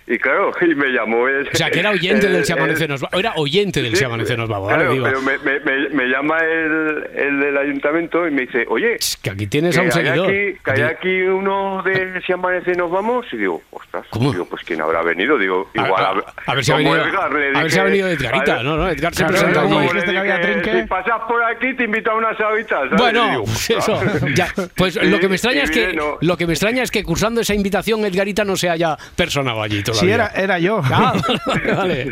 [0.08, 1.50] Y claro, y me llamó él.
[1.52, 3.20] O sea, que era oyente del Si Amanece Nos Vamos.
[3.20, 4.68] Era oyente del Si Amanece Nos Vamos.
[4.70, 8.98] Claro, pero me, me, me, llama el, el, del ayuntamiento y me dice, oye.
[9.22, 10.28] Que aquí tienes a un seguidor.
[10.28, 13.26] Aquí, que hay aquí uno de Si Amanece Nos Vamos.
[13.32, 14.06] Y digo, ostras.
[14.12, 14.32] ¿Cómo?
[14.32, 15.38] Digo, pues quién habrá venido.
[15.38, 16.24] Digo, igual.
[16.46, 16.96] A, a, ver si ha venido.
[16.96, 18.62] Edgar, a ver si ha venido Edgarita.
[18.62, 19.90] No, no, Edgar se presenta allí.
[20.66, 22.92] Si pasas por aquí, te invito a unas habitas.
[22.92, 24.00] Bueno, eso.
[24.36, 24.54] Ya.
[24.76, 25.98] Pues lo que me extraña es que.
[26.22, 29.82] Lo que me extraña es que cursando esa invitación, Edgarita no se haya personado allí
[30.00, 30.30] todavía.
[30.30, 30.82] Sí, era, era yo.
[30.84, 31.14] Ah,
[31.76, 32.12] vale.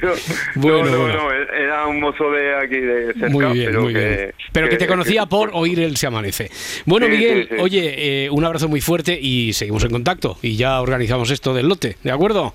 [0.56, 4.00] Bueno, no, no, era un mozo de aquí de cerca, muy bien, pero, muy que,
[4.00, 4.34] bien.
[4.52, 6.50] pero que, te conocía por oír el Se Amanece.
[6.86, 10.38] Bueno, Miguel, oye, eh, un abrazo muy fuerte y seguimos en contacto.
[10.41, 12.54] Y ya organizamos esto del lote, ¿de acuerdo?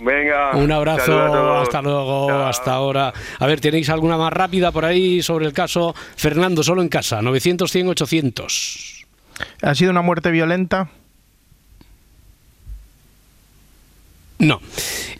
[0.00, 0.56] Venga.
[0.56, 1.18] Un abrazo,
[1.60, 3.12] hasta luego, hasta ahora.
[3.38, 7.20] A ver, ¿tenéis alguna más rápida por ahí sobre el caso Fernando, solo en casa?
[7.20, 9.06] 900, 100, 800.
[9.62, 10.90] ¿Ha sido una muerte violenta?
[14.38, 14.60] No.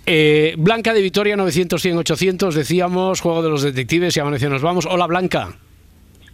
[0.06, 2.54] Eh, Blanca de Vitoria, 900, 100, 800.
[2.54, 4.86] Decíamos, juego de los detectives y amaneció nos vamos.
[4.86, 5.50] Hola, Blanca.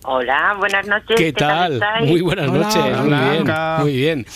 [0.07, 1.17] Hola, buenas noches.
[1.17, 1.81] ¿Qué, tal?
[2.03, 2.97] Muy buenas noches.
[2.99, 3.45] muy bien.
[3.81, 4.27] Muy bien.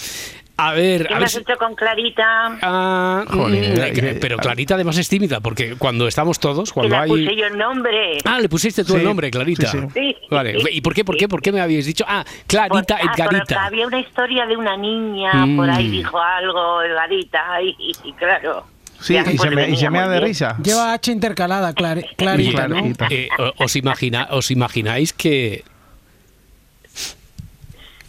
[0.60, 1.06] A ver.
[1.06, 2.58] ¿Qué me has hecho con Clarita?
[2.62, 7.08] Ah, mm, pero Clarita además es tímida, porque cuando estamos todos, cuando le hay.
[7.08, 8.18] puse yo el nombre.
[8.24, 9.70] Ah, le pusiste tú el nombre, Clarita.
[9.70, 10.56] Sí, Vale.
[10.72, 12.04] ¿Y por qué, por qué, por qué me habíais dicho?
[12.08, 13.66] Ah, Clarita, ah, Edgarita.
[13.66, 15.92] había una historia de una niña, por ahí mm.
[15.92, 18.66] dijo algo, Edgarita, y, claro.
[19.00, 20.56] Sí, y se, me, y se me da de risa.
[20.60, 21.72] Lleva H intercalada,
[22.16, 22.78] Clarita, ¿no?
[23.10, 25.62] Eh, os, imagina, ¿Os imagináis que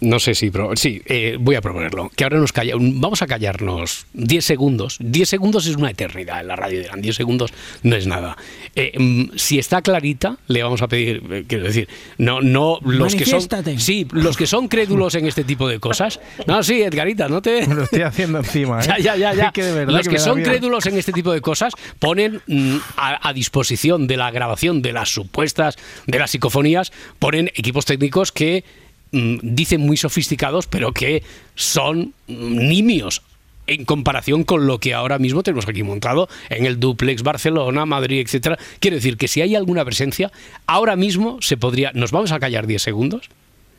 [0.02, 2.10] no sé si, pero sí, eh, voy a proponerlo.
[2.16, 4.98] Que ahora nos calla, vamos a callarnos 10 segundos.
[5.00, 7.52] 10 segundos es una eternidad en la radio de 10 segundos
[7.84, 8.38] no es nada.
[8.76, 13.16] Eh, mm, si está clarita, le vamos a pedir, eh, quiero decir, no, no los
[13.16, 13.42] que son,
[13.78, 16.20] sí, los que son crédulos en este tipo de cosas.
[16.48, 17.68] No, sí, Edgarita, no te.
[17.68, 18.80] Me lo estoy haciendo encima.
[18.90, 19.52] Ya, ya, ya, ya.
[19.86, 24.18] los que, son crédulos en este tipo de cosas ponen mm, a, a disposición de
[24.18, 28.64] la grabación de las supuestas, de las psicofonías, ponen equipos técnicos que
[29.12, 31.24] dicen muy sofisticados, pero que
[31.56, 33.22] son nimios
[33.68, 38.22] en comparación con lo que ahora mismo tenemos aquí montado en el duplex Barcelona, Madrid,
[38.22, 38.58] etcétera.
[38.80, 40.32] Quiero decir que si hay alguna presencia,
[40.66, 41.92] ahora mismo se podría.
[41.94, 43.30] ¿Nos vamos a callar 10 segundos?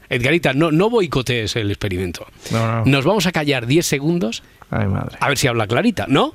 [0.09, 2.27] Edgarita, no, no boicotees el experimento.
[2.85, 4.43] Nos vamos a callar 10 segundos.
[5.21, 6.35] A ver si habla Clarita, ¿no?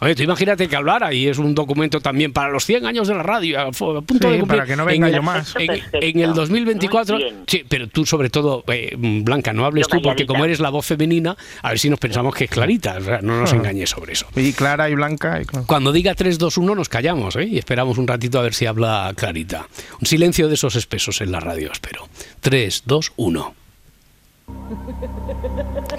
[0.00, 3.14] Oye, tú imagínate que hablara y es un documento también para los 100 años de
[3.14, 5.54] la radio, a punto de para que no venga yo más.
[5.92, 10.44] En, el 2024, sí, pero tú sobre todo, eh, Blanca, no hables tú porque como
[10.44, 13.90] eres la voz femenina, a ver si nos pensamos que es Clarita, no nos engañes
[13.90, 14.26] sobre eso.
[14.36, 15.42] Y Clara y Blanca.
[15.66, 17.44] Cuando diga 3, 2, 1 nos callamos ¿eh?
[17.44, 19.66] y esperamos un ratito a ver si habla Clarita.
[20.00, 22.08] Un silencio de esos espesos en la radio, espero.
[22.40, 23.54] 3, 2, 1.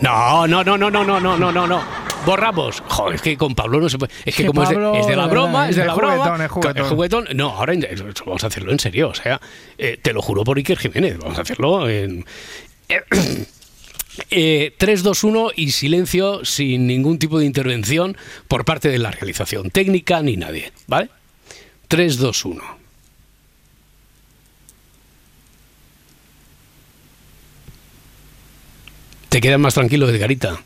[0.01, 1.83] No, no, no, no, no, no, no, no, no, no.
[2.25, 2.83] Borramos.
[2.87, 4.13] Joder, es que con Pablo no se puede.
[4.25, 4.75] Es que, como es, de,
[5.15, 6.47] la broma, es de la broma.
[6.47, 7.27] Juguetón, juguetón.
[7.35, 7.73] No, ahora
[8.25, 9.09] vamos a hacerlo en serio.
[9.09, 9.39] O sea,
[9.77, 11.17] eh, te lo juro por Iker Jiménez.
[11.17, 12.25] Vamos a hacerlo en.
[14.31, 18.17] Eh, 3, 2, 1 y silencio sin ningún tipo de intervención
[18.49, 20.73] por parte de la realización técnica ni nadie.
[20.87, 21.09] ¿Vale?
[21.87, 22.78] 3, 2, 1.
[29.29, 30.59] Te quedas más tranquilo, Edgarita.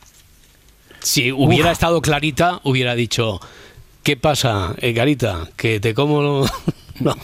[1.02, 3.42] Si hubiera estado clarita, hubiera dicho,
[4.04, 5.50] ¿qué pasa, Edgarita?
[5.58, 6.46] Que te como
[7.04, 7.16] no,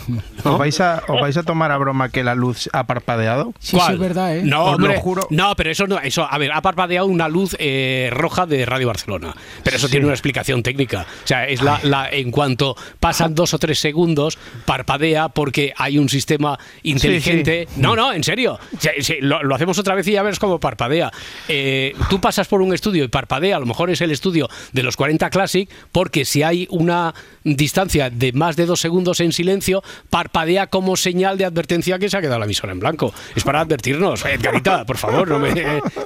[0.43, 3.53] ¿Os, vais a, vais a tomar a broma que la luz ha parpadeado?
[3.59, 4.41] Sí, es verdad, ¿eh?
[4.43, 5.27] No, juro.
[5.29, 5.99] no, pero eso no.
[5.99, 9.35] Eso, a ver, ha parpadeado una luz eh, roja de Radio Barcelona.
[9.63, 11.05] Pero eso tiene una explicación técnica.
[11.23, 15.97] O sea, es la, la, en cuanto pasan dos o tres segundos, parpadea porque hay
[15.97, 17.67] un sistema inteligente.
[17.77, 18.59] no, no, en serio.
[19.21, 21.11] lo, hacemos otra vez y ya ves cómo parpadea.
[21.47, 24.83] Eh, tú pasas por un estudio y parpadea, a lo mejor es el estudio de
[24.83, 27.13] los 40 Classic, porque si hay una
[27.43, 29.68] distancia de más de dos segundos en silencio,
[30.09, 33.13] parpadea como señal de advertencia que se ha quedado la emisora en blanco.
[33.35, 34.25] Es para advertirnos.
[34.25, 35.53] Edgarita, por favor, no me...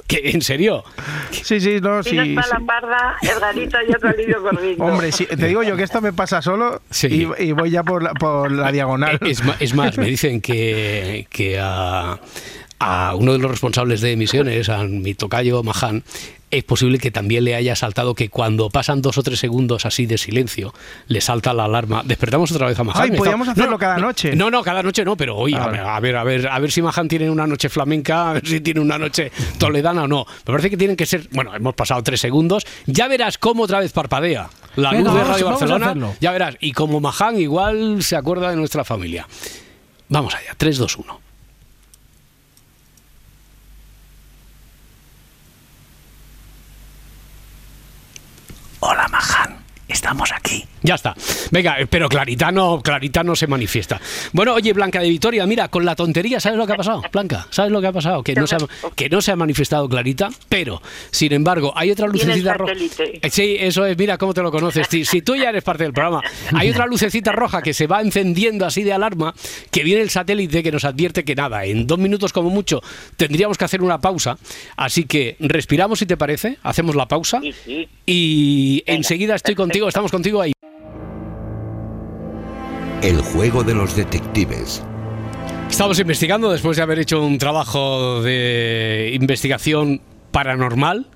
[0.06, 0.84] que, ¿En serio?
[1.30, 2.10] Sí, sí, no, sí.
[2.10, 4.84] Si la parda, Edgarita ya salido corriendo.
[4.84, 8.50] Hombre, te digo yo que esto me pasa solo y, voy ya por la, por
[8.50, 9.18] la diagonal.
[9.60, 12.18] Es, más, me dicen que, que a
[12.84, 16.04] a uno de los responsables de emisiones, a mi tocayo Mahan,
[16.50, 20.04] es posible que también le haya saltado que cuando pasan dos o tres segundos así
[20.04, 20.74] de silencio,
[21.06, 22.02] le salta la alarma.
[22.04, 23.02] Despertamos otra vez a Mahan.
[23.02, 24.36] Ay, podríamos hacerlo cada noche.
[24.36, 27.08] No, no, cada noche no, pero hoy, a, ver, a ver, a ver, si Mahan
[27.08, 30.26] tiene una noche flamenca, a ver si tiene una noche toledana o no.
[30.28, 33.80] Me parece que tienen que ser, bueno, hemos pasado tres segundos, ya verás cómo otra
[33.80, 36.56] vez parpadea la luz de Radio Barcelona, ya verás.
[36.60, 39.26] Y como Mahan igual se acuerda de nuestra familia.
[40.10, 41.23] Vamos allá, 3, 2, 1.
[48.84, 49.53] Hola, Mahan.
[49.94, 50.64] Estamos aquí.
[50.82, 51.14] Ya está.
[51.52, 54.00] Venga, pero Clarita no, Clarita no se manifiesta.
[54.32, 57.00] Bueno, oye, Blanca de Vitoria, mira, con la tontería, ¿sabes lo que ha pasado?
[57.12, 58.24] Blanca, ¿sabes lo que ha pasado?
[58.24, 58.58] Que no se ha,
[58.96, 62.72] que no se ha manifestado Clarita, pero, sin embargo, hay otra lucecita roja.
[62.72, 64.88] Eh, sí, eso es, mira cómo te lo conoces.
[64.90, 66.20] Si, si, tú ya eres parte del programa,
[66.52, 69.32] hay otra lucecita roja que se va encendiendo así de alarma,
[69.70, 72.82] que viene el satélite que nos advierte que nada, en dos minutos como mucho
[73.16, 74.38] tendríamos que hacer una pausa.
[74.76, 77.40] Así que respiramos, si te parece, hacemos la pausa
[78.04, 80.52] y enseguida estoy contigo estamos contigo ahí.
[83.02, 84.82] El juego de los detectives.
[85.70, 91.06] Estamos investigando después de haber hecho un trabajo de investigación paranormal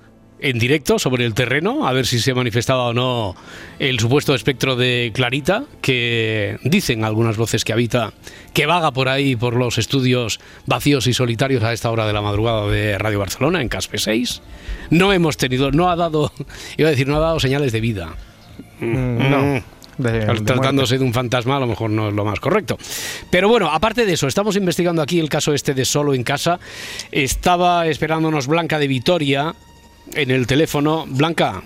[0.41, 3.35] en directo sobre el terreno, a ver si se manifestaba o no
[3.77, 8.13] el supuesto espectro de Clarita, que dicen algunas voces que habita,
[8.53, 12.21] que vaga por ahí por los estudios vacíos y solitarios a esta hora de la
[12.21, 14.41] madrugada de Radio Barcelona, en Caspe 6.
[14.89, 16.31] No hemos tenido, no ha dado,
[16.77, 18.15] iba a decir, no ha dado señales de vida.
[18.79, 19.63] Mm, no.
[20.45, 22.77] tratándose de un fantasma a lo mejor no es lo más correcto.
[23.29, 26.59] Pero bueno, aparte de eso, estamos investigando aquí el caso este de Solo en Casa.
[27.11, 29.53] Estaba esperándonos Blanca de Vitoria
[30.13, 31.05] en el teléfono.
[31.07, 31.61] Blanca,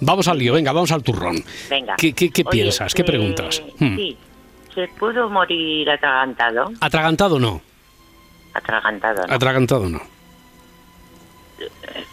[0.00, 1.42] vamos al lío, venga, vamos al turrón.
[1.68, 1.96] Venga.
[1.96, 2.12] ¿Qué,
[2.50, 2.94] piensas?
[2.94, 3.62] ¿Qué preguntas?
[3.78, 3.96] Hmm.
[3.96, 4.16] Sí,
[4.74, 6.72] ¿se pudo morir atragantado?
[6.80, 7.60] Atragantado no.
[8.54, 9.34] Atragantado no.
[9.34, 10.17] Atragantado no.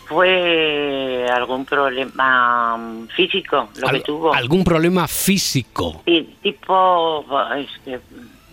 [0.06, 2.78] ¿Fue algún problema
[3.16, 4.34] físico lo que tuvo?
[4.34, 6.02] ¿Algún problema físico?
[6.06, 7.26] Sí, tipo...
[7.56, 8.00] Es que,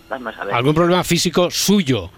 [0.09, 0.55] vamos a ver.
[0.55, 2.11] ¿Algún problema físico suyo?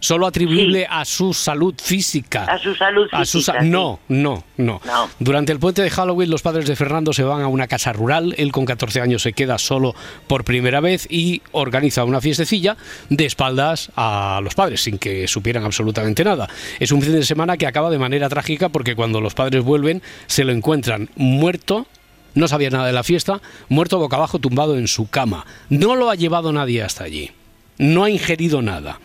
[0.00, 2.44] Solo atribuible a su salud física.
[2.44, 3.62] A su salud física.
[3.62, 4.80] no, no, no,
[5.18, 8.34] Durante el puente de Halloween los padres de Fernando se van a una casa rural,
[8.38, 9.94] él con 14 años se queda solo
[10.26, 12.76] por primera vez y organiza una fiestecilla
[13.08, 16.48] de espaldas a los padres, sin que supieran absolutamente nada.
[16.80, 20.02] Es un fin de semana que acaba de manera trágica porque cuando los padres vuelven
[20.26, 21.86] se lo encuentran muerto
[22.34, 25.44] no sabía nada de la fiesta, muerto boca abajo tumbado en su cama.
[25.70, 27.32] No lo ha llevado nadie hasta allí.
[27.78, 29.00] No ha ingerido nada.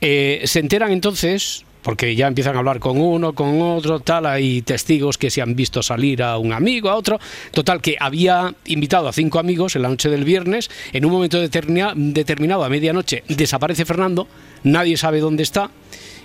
[0.00, 4.62] Eh, se enteran entonces, porque ya empiezan a hablar con uno, con otro, tal, hay
[4.62, 7.18] testigos que se han visto salir a un amigo, a otro,
[7.50, 11.40] total que había invitado a cinco amigos en la noche del viernes, en un momento
[11.40, 14.28] determinado a medianoche desaparece Fernando,
[14.62, 15.70] nadie sabe dónde está.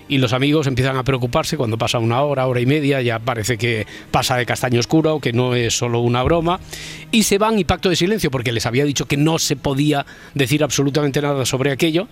[0.10, 3.58] Y los amigos empiezan a preocuparse cuando pasa una hora, hora y media, ya parece
[3.58, 6.60] que pasa de castaño oscuro, que no es solo una broma,
[7.12, 10.06] y se van y pacto de silencio porque les había dicho que no se podía
[10.34, 12.08] decir absolutamente nada sobre aquello,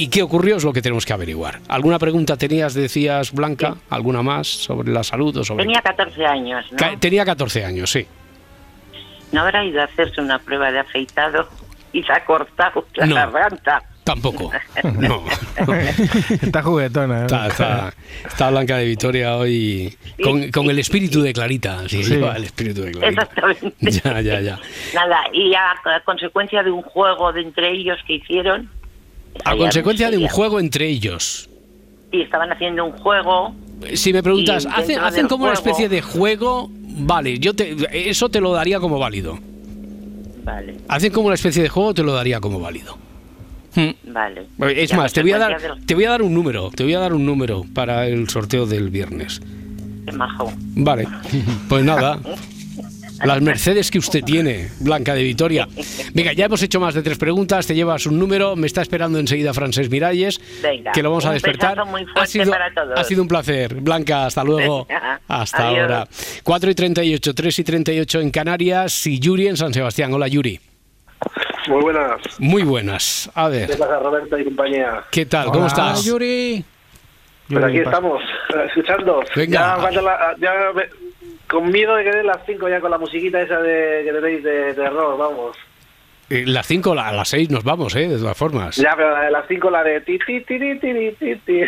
[0.00, 0.56] ¿Y qué ocurrió?
[0.56, 1.58] Es lo que tenemos que averiguar.
[1.68, 3.74] ¿Alguna pregunta tenías, decías, Blanca?
[3.90, 5.64] ¿Alguna más sobre la salud o sobre...?
[5.64, 6.98] Tenía 14 años, ¿no?
[6.98, 8.06] Tenía 14 años, sí.
[9.30, 11.46] ¿No habrá ido a hacerse una prueba de afeitado
[11.92, 13.82] y se ha cortado la garganta?
[14.04, 14.50] Tampoco,
[14.98, 15.24] no.
[16.42, 17.26] está juguetona.
[17.26, 17.92] ¿eh?
[18.26, 19.94] Está, Blanca de Vitoria hoy
[20.52, 21.88] con, el espíritu de Clarita.
[21.88, 23.22] Sí, el espíritu de Clarita.
[23.22, 23.72] Exactamente.
[23.80, 24.58] Ya, ya, ya.
[24.94, 28.68] Nada, y a consecuencia de un juego de entre ellos que hicieron,
[29.44, 31.48] a consecuencia de un juego entre ellos.
[32.10, 33.54] Sí, estaban haciendo un juego.
[33.94, 36.68] Si me preguntas, ¿hacen, como una especie de juego?
[36.72, 39.38] Vale, yo te, eso te lo daría como válido.
[40.44, 40.76] Vale.
[40.88, 42.98] Hacen como una especie de juego, te lo daría como válido.
[43.74, 43.90] Hmm.
[44.12, 44.46] Vale.
[44.76, 46.98] Es más, te voy, a dar, te voy a dar un número, te voy a
[46.98, 49.40] dar un número para el sorteo del viernes.
[50.04, 50.52] Qué majo.
[50.74, 51.06] Vale,
[51.68, 52.18] pues nada.
[53.24, 55.68] Las Mercedes que usted tiene, Blanca de Vitoria.
[56.14, 59.18] Venga, ya hemos hecho más de tres preguntas, te llevas un número, me está esperando
[59.18, 60.40] enseguida Francés Miralles,
[60.94, 61.78] que lo vamos a despertar.
[62.16, 62.54] ha, sido,
[62.96, 63.74] ha sido un placer.
[63.74, 64.86] Blanca, hasta luego.
[65.28, 66.08] hasta ahora.
[66.42, 70.12] 4 y 38, 3 y 38 en Canarias y Yuri en San Sebastián.
[70.14, 70.69] Hola Yuri.
[71.68, 72.20] Muy buenas.
[72.38, 73.30] Muy buenas.
[73.34, 73.68] A ver.
[73.68, 75.02] ¿Qué pasa, Roberta y compañía?
[75.10, 75.48] ¿Qué tal?
[75.48, 76.04] ¿Cómo estás?
[76.04, 76.64] Yuri.
[77.48, 78.22] Pues aquí estamos,
[78.66, 79.22] escuchando.
[79.34, 79.90] Venga.
[80.38, 80.72] Ya,
[81.48, 84.44] con miedo de que den las 5 ya con la musiquita esa de, que tenéis
[84.44, 85.56] de terror, vamos.
[86.28, 88.08] Eh, las 5 a las 6 nos vamos, ¿eh?
[88.08, 88.76] De todas formas.
[88.76, 91.62] Ya, pero la de las 5, la de ti, ti, ti, ti, ti, ti.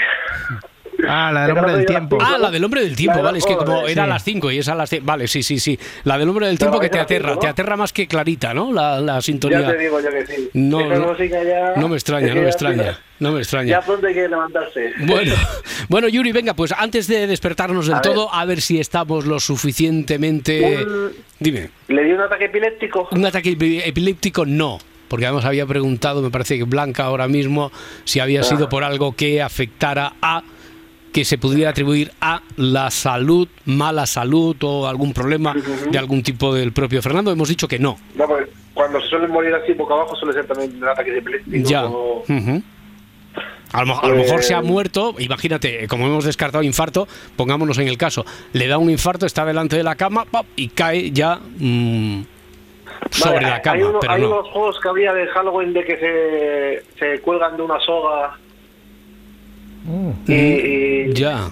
[1.08, 2.18] Ah, la del hombre del tiempo.
[2.20, 4.58] Ah, la del hombre del tiempo, vale, es que como era a las 5 y
[4.58, 5.78] es a las Vale, sí, sí, sí.
[6.04, 8.72] La del hombre del tiempo que te aterra, te aterra más que clarita, ¿no?
[8.72, 9.60] La, la sintonía.
[9.60, 10.50] Ya te digo yo que sí.
[10.54, 11.14] No, no,
[11.76, 12.98] no me extraña, no me extraña.
[13.18, 13.68] No me extraña.
[13.68, 14.92] Ya pronto hay que levantarse.
[15.06, 15.34] Bueno,
[15.88, 20.84] bueno, Yuri, venga, pues antes de despertarnos del todo, a ver si estamos lo suficientemente.
[21.38, 21.70] Dime.
[21.88, 23.08] ¿Le dio un ataque epiléptico?
[23.12, 24.78] Un ataque epiléptico no
[25.12, 27.70] porque además había preguntado, me parece que Blanca ahora mismo,
[28.04, 28.68] si había sido ah.
[28.70, 30.42] por algo que afectara a
[31.12, 35.54] que se pudiera atribuir a la salud, mala salud o algún problema
[35.90, 37.30] de algún tipo del propio Fernando.
[37.30, 37.98] Hemos dicho que no.
[38.14, 41.62] No, pues cuando se suelen morir así boca abajo suele ser también un ataque de
[41.62, 41.88] Ya.
[43.72, 48.26] A lo, mejor se ha muerto, imagínate, como hemos descartado infarto, pongámonos en el caso,
[48.52, 52.22] le da un infarto, está delante de la cama y cae ya mm,
[53.10, 53.98] sobre la cama.
[54.02, 57.80] Hay, hay unos juegos que había de Halloween de que se, se cuelgan de una
[57.80, 58.36] soga
[60.26, 61.50] y, ya.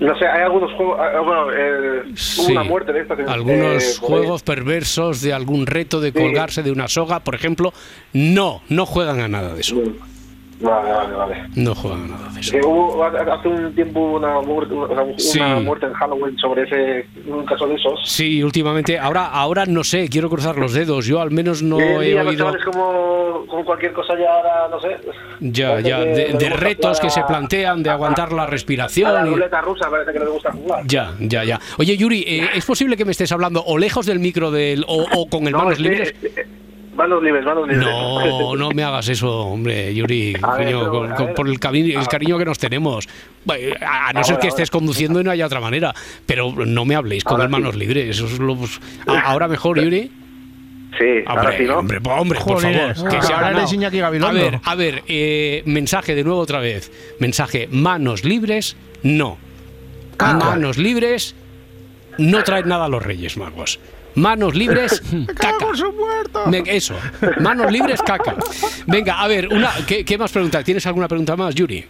[0.00, 0.98] No sé, hay algunos juegos.
[1.00, 2.02] Ah, bueno, eh,
[2.50, 3.18] una muerte de estas.
[3.28, 7.72] Algunos eh, juegos perversos de algún reto de colgarse de una soga, por ejemplo.
[8.12, 9.76] No, no juegan a nada de eso.
[10.60, 11.44] Vale, vale, vale.
[11.54, 12.56] No juegan nada de eso.
[12.64, 17.74] hubo hace un tiempo una muerte, una, muerte en Halloween sobre ese un caso de
[17.74, 18.00] esos.
[18.04, 18.98] Sí, últimamente.
[18.98, 21.06] Ahora, ahora no sé, quiero cruzar los dedos.
[21.06, 22.56] Yo al menos no he oído.
[22.56, 24.96] Es como, como cualquier cosa ya ahora, no sé.
[25.40, 29.12] Ya, ya, de, retos que se plantean, de aguantar la respiración.
[29.12, 30.86] la ruleta rusa parece que no le gusta jugar.
[30.86, 31.60] Ya, ya, ya.
[31.78, 35.04] Oye, Yuri, eh, ¿es posible que me estés hablando o lejos del micro del, o,
[35.14, 36.14] o con el manos libres?
[36.96, 37.86] Manos libres, manos libres.
[37.86, 40.34] No, no me hagas eso, hombre, Yuri.
[41.34, 43.08] por el, el cariño que nos tenemos.
[43.80, 45.94] A no ser que estés conduciendo y no haya otra manera.
[46.24, 48.16] Pero no me habléis con las manos libres.
[48.16, 50.10] Eso es lo, pues, ahora mejor, Yuri.
[50.98, 51.78] Sí, hombre, sí, ¿no?
[51.78, 53.10] hombre, hombre, por favor.
[53.10, 56.90] Que se ahora a ver, a ver, eh, mensaje de nuevo otra vez.
[57.18, 59.36] Mensaje, manos libres, no.
[60.18, 61.34] Manos libres,
[62.16, 63.78] no traen nada a los Reyes Magos.
[64.16, 65.02] Manos libres,
[65.36, 65.66] caca.
[66.66, 66.94] eso,
[67.40, 68.34] manos libres, caca.
[68.86, 70.64] Venga, a ver, una, ¿qué, más preguntas?
[70.64, 71.84] ¿Tienes alguna pregunta más, Yuri?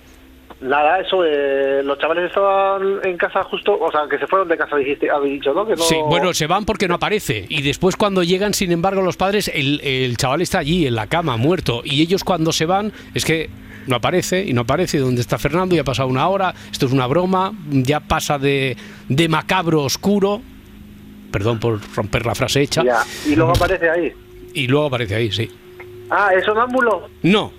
[0.61, 4.57] Nada, eso, eh, los chavales estaban en casa justo, o sea, que se fueron de
[4.57, 5.67] casa, dijiste, habéis dicho, ¿no?
[5.67, 7.47] Que Sí, bueno, se van porque no aparece.
[7.49, 11.07] Y después cuando llegan, sin embargo, los padres, el, el chaval está allí, en la
[11.07, 11.83] cama, muerto.
[11.85, 13.51] Y ellos cuando se van, es que
[13.87, 14.99] no aparece y no aparece.
[14.99, 15.77] ¿Dónde está Fernando?
[15.77, 18.77] Ya ha pasado una hora, esto es una broma, ya pasa de,
[19.09, 20.43] de macabro oscuro
[21.37, 22.83] Perdón por romper la frase hecha.
[23.27, 24.11] Y luego aparece ahí.
[24.55, 25.51] Y luego aparece ahí, sí.
[26.09, 27.11] Ah, ¿es sonámbulo?
[27.25, 27.53] No.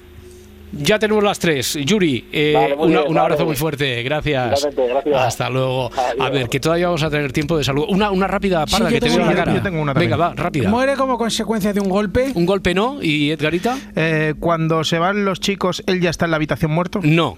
[0.72, 1.78] Ya tenemos las tres.
[1.86, 4.02] Yuri, eh, un abrazo muy fuerte.
[4.02, 4.68] Gracias.
[5.16, 5.92] Hasta luego.
[6.20, 7.86] A ver, que todavía vamos a tener tiempo de salud.
[7.88, 9.54] Una, una rápida para que te la cara.
[9.54, 10.70] Yo tengo una Venga, va, rápida.
[10.70, 12.32] ¿Muere como consecuencia de un golpe?
[12.34, 12.98] Un golpe no.
[13.00, 13.78] ¿Y Edgarita?
[13.96, 17.00] Eh, cuando se van los chicos, ¿él ya está en la habitación muerto?
[17.04, 17.38] No.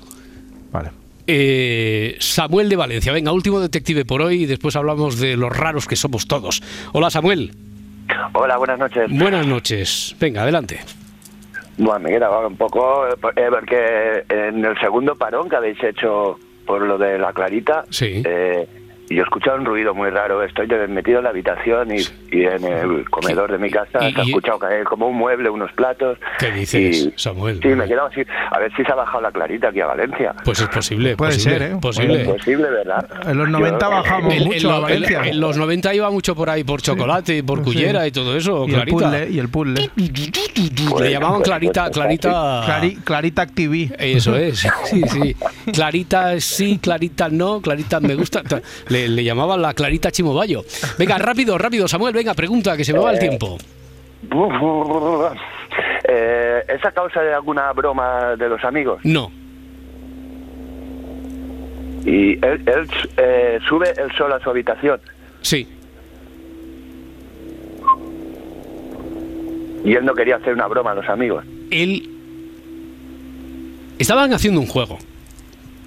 [0.71, 0.91] Vale.
[1.31, 3.13] Eh, Samuel de Valencia.
[3.13, 6.63] Venga, último detective por hoy y después hablamos de los raros que somos todos.
[6.91, 7.51] Hola, Samuel.
[8.33, 9.11] Hola, buenas noches.
[9.11, 10.15] Buenas noches.
[10.19, 10.79] Venga, adelante.
[11.77, 16.81] Bueno, me quedaba un poco, eh, porque en el segundo parón que habéis hecho por
[16.81, 18.23] lo de la Clarita, sí.
[18.25, 18.67] Eh,
[19.09, 20.43] y yo he escuchado un ruido muy raro.
[20.43, 24.83] Estoy metido en la habitación y, en el comedor de mi casa he escuchado caer
[24.83, 26.17] como un mueble, unos platos.
[26.37, 27.59] ¿Qué dices, Samuel?
[27.61, 28.21] Sí, me he quedado así.
[28.51, 30.35] A ver si se ha bajado la clarita aquí a Valencia.
[30.45, 31.15] Pues es posible.
[31.15, 31.75] Puede ser, ¿eh?
[31.81, 32.25] Posible.
[32.25, 33.05] posible, ¿verdad?
[33.25, 35.21] En los 90 bajamos mucho a Valencia.
[35.25, 38.65] En, los 90 iba mucho por ahí, por chocolate y por cullera y todo eso,
[38.67, 39.23] y clarita.
[39.23, 39.89] El y el puzzle.
[40.99, 42.79] Le llamaban clarita, clarita...
[43.03, 43.91] clarita TV.
[43.97, 45.35] Eso es, sí, sí.
[45.73, 48.43] Clarita sí, clarita no, clarita me gusta
[48.89, 50.63] le, llamaban la Clarita Chimobayo.
[50.97, 53.57] Venga, rápido, rápido, Samuel, venga, pregunta, que se me va el eh, tiempo.
[56.11, 58.99] Eh, ¿Es a causa de alguna broma de los amigos?
[59.03, 59.31] No.
[62.03, 64.99] ¿Y él, eh, sube el sol a su habitación?
[65.41, 65.67] Sí.
[69.85, 71.45] ¿Y él no quería hacer una broma a los amigos?
[71.69, 72.09] Él
[73.99, 74.97] estaban haciendo un juego.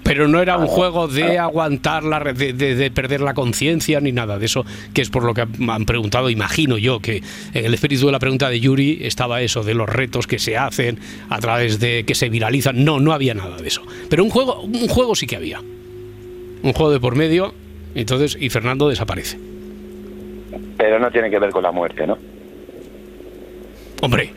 [0.03, 4.37] Pero no era un juego de aguantar, la, de, de, perder la conciencia ni nada
[4.37, 7.23] de eso, que es por lo que han preguntado, imagino yo, que
[7.53, 10.57] en el espíritu de la pregunta de Yuri estaba eso, de los retos que se
[10.57, 10.99] hacen
[11.29, 12.83] a través de que se viralizan.
[12.83, 13.81] No, no había nada de eso.
[14.09, 15.59] Pero un juego, un juego sí que había.
[15.59, 17.53] Un juego de por medio,
[17.95, 19.37] entonces, y Fernando desaparece.
[20.77, 22.17] Pero no tiene que ver con la muerte, ¿no?
[24.01, 24.33] Hombre,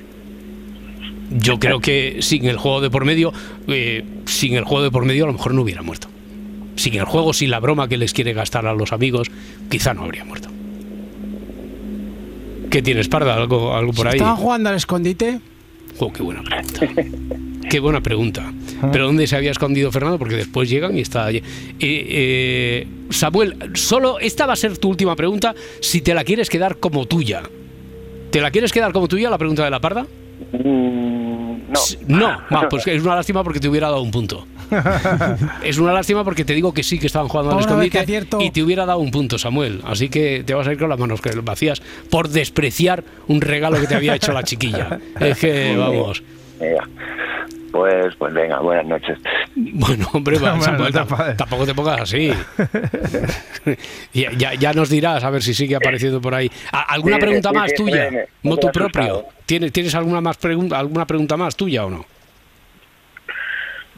[1.30, 3.32] yo creo que sin el juego de por medio,
[3.68, 6.08] eh, sin el juego de por medio a lo mejor no hubiera muerto.
[6.76, 9.30] Sin el juego, sin la broma que les quiere gastar a los amigos,
[9.70, 10.48] quizá no habría muerto.
[12.70, 13.34] ¿Qué tienes, Parda?
[13.34, 14.16] ¿Algo, algo por ahí?
[14.16, 15.40] ¿Estaban jugando al escondite?
[15.98, 16.86] Oh, qué buena pregunta.
[17.70, 18.52] qué buena pregunta.
[18.92, 20.18] ¿Pero dónde se había escondido Fernando?
[20.18, 21.38] Porque después llegan y está allí.
[21.38, 21.42] Eh,
[21.80, 26.76] eh, Samuel, solo esta va a ser tu última pregunta si te la quieres quedar
[26.76, 27.42] como tuya.
[28.30, 30.06] ¿Te la quieres quedar como tuya la pregunta de la Parda?
[30.52, 31.05] Mm,
[32.06, 32.40] no.
[32.50, 34.46] No, pues es una lástima porque te hubiera dado un punto.
[35.62, 38.04] es una lástima porque te digo que sí que estaban jugando al escondite
[38.40, 39.80] y te hubiera dado un punto, Samuel.
[39.84, 43.86] Así que te vas a ir con las manos vacías por despreciar un regalo que
[43.86, 45.00] te había hecho la chiquilla.
[45.20, 46.22] Es que, vamos.
[47.76, 49.18] Pues, pues venga, buenas noches.
[49.54, 50.92] Bueno, hombre, Samuel,
[51.36, 52.32] tampoco te pongas así.
[54.14, 56.50] ya, ya, nos dirás a ver si sigue apareciendo por ahí.
[56.72, 58.08] ¿Alguna pregunta más tuya?
[58.42, 59.26] No tu propio.
[59.44, 62.06] ¿Tienes, ¿Tienes alguna más pregunta, alguna pregunta más tuya o no?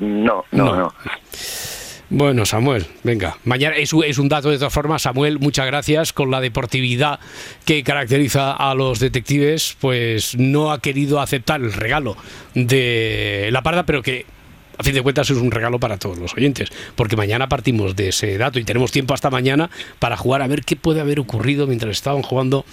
[0.01, 0.95] No, no, no.
[2.11, 3.37] Bueno, Samuel, venga.
[3.45, 5.03] Mañana es, es, un dato de todas formas.
[5.03, 6.13] Samuel, muchas gracias.
[6.15, 7.21] Con la deportividad
[7.67, 12.17] que caracteriza a los detectives, pues no ha querido aceptar el regalo
[12.55, 14.25] de la parda, pero que
[14.79, 18.09] a fin de cuentas es un regalo para todos los oyentes, porque mañana partimos de
[18.09, 21.67] ese dato y tenemos tiempo hasta mañana para jugar a ver qué puede haber ocurrido
[21.67, 22.65] mientras estaban jugando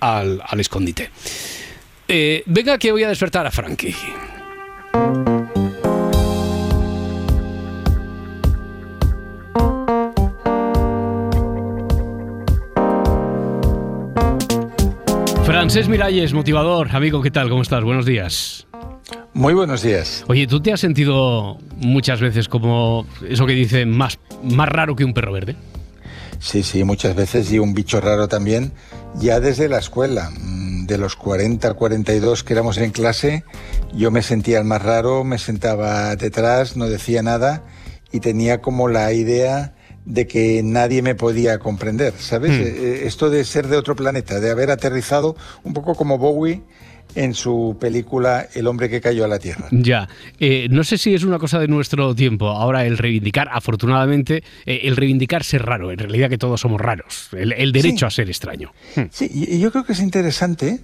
[0.00, 1.10] al, escondite.
[2.08, 3.94] Eh, venga que voy a despertar a Frankie.
[15.62, 17.48] Francés Miralles, motivador, amigo, ¿qué tal?
[17.48, 17.84] ¿Cómo estás?
[17.84, 18.66] Buenos días.
[19.32, 20.24] Muy buenos días.
[20.26, 25.04] Oye, ¿tú te has sentido muchas veces como eso que dice más, más raro que
[25.04, 25.54] un perro verde?
[26.40, 28.72] Sí, sí, muchas veces y un bicho raro también,
[29.14, 30.30] ya desde la escuela.
[30.36, 33.44] Mm, de los 40 al 42 que éramos en clase,
[33.94, 37.62] yo me sentía el más raro, me sentaba detrás, no decía nada
[38.10, 39.74] y tenía como la idea
[40.04, 42.52] de que nadie me podía comprender, ¿sabes?
[42.52, 42.62] Hmm.
[42.62, 46.62] Eh, eh, esto de ser de otro planeta, de haber aterrizado un poco como Bowie
[47.14, 49.68] en su película El hombre que cayó a la Tierra.
[49.70, 50.08] Ya,
[50.40, 54.96] eh, no sé si es una cosa de nuestro tiempo, ahora el reivindicar, afortunadamente, el
[54.96, 58.72] reivindicar ser raro, en realidad que todos somos raros, el, derecho a ser extraño.
[58.96, 59.02] Hmm.
[59.10, 60.80] Sí, y yo creo que es interesante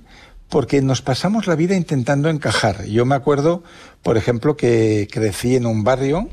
[0.48, 2.84] porque nos pasamos la vida intentando encajar.
[2.86, 3.62] Yo me acuerdo,
[4.02, 6.28] por ejemplo, que crecí en un barrio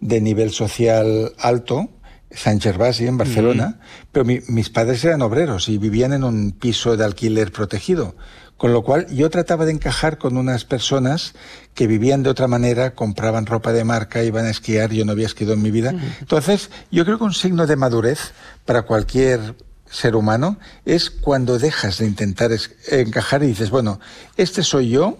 [0.00, 1.88] de nivel social alto,
[2.30, 3.80] San Gervasi, en Barcelona,
[4.12, 8.16] pero mis padres eran obreros y vivían en un piso de alquiler protegido.
[8.56, 11.34] Con lo cual yo trataba de encajar con unas personas
[11.74, 15.26] que vivían de otra manera, compraban ropa de marca, iban a esquiar, yo no había
[15.26, 15.94] esquiado en mi vida.
[16.20, 18.32] Entonces, yo creo que un signo de madurez
[18.64, 19.56] para cualquier
[19.90, 22.50] ser humano es cuando dejas de intentar
[22.90, 24.00] encajar y dices, bueno,
[24.36, 25.18] este soy yo,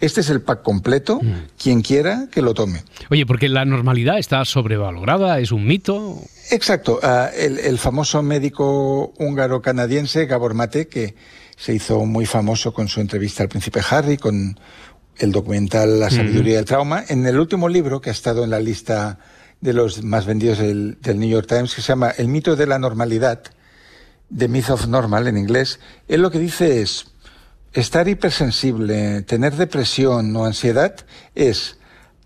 [0.00, 1.32] este es el pack completo, mm.
[1.60, 2.84] quien quiera que lo tome.
[3.10, 6.20] Oye, porque la normalidad está sobrevalorada, es un mito.
[6.50, 7.00] Exacto.
[7.02, 11.14] Ah, el, famoso médico húngaro-canadiense Gabor Mate, que
[11.56, 14.58] se hizo muy famoso con su entrevista al príncipe Harry, con
[15.18, 18.60] el documental La sabiduría del trauma, en el último libro que ha estado en la
[18.60, 19.18] lista
[19.60, 22.68] de los más vendidos del, del New York Times, que se llama El mito de
[22.68, 23.42] la normalidad,
[24.36, 27.06] The Myth of Normal en inglés, él lo que dice es,
[27.72, 30.96] Estar hipersensible, tener depresión o ansiedad
[31.34, 31.78] es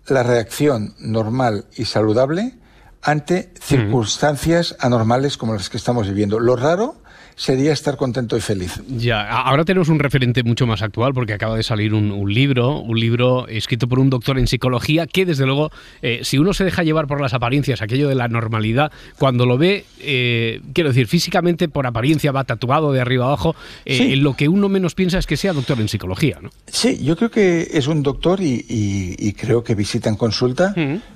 [0.07, 2.55] la reacción normal y saludable
[3.01, 6.39] ante circunstancias anormales como las que estamos viviendo.
[6.39, 7.02] Lo raro
[7.35, 8.81] sería estar contento y feliz.
[8.87, 12.99] Ya, ahora tenemos un referente mucho más actual porque acaba de salir un, libro, un
[12.99, 15.71] libro escrito por un doctor en psicología que desde luego,
[16.01, 19.57] eh, si uno se deja llevar por las apariencias, aquello de la normalidad, cuando lo
[19.57, 23.55] ve, eh, quiero decir, físicamente por apariencia va tatuado de arriba abajo,
[23.85, 26.49] eh, lo que uno menos piensa es que sea doctor en psicología, ¿no?
[26.67, 30.73] Sí, yo creo que es un doctor y, creo que visita en consulta.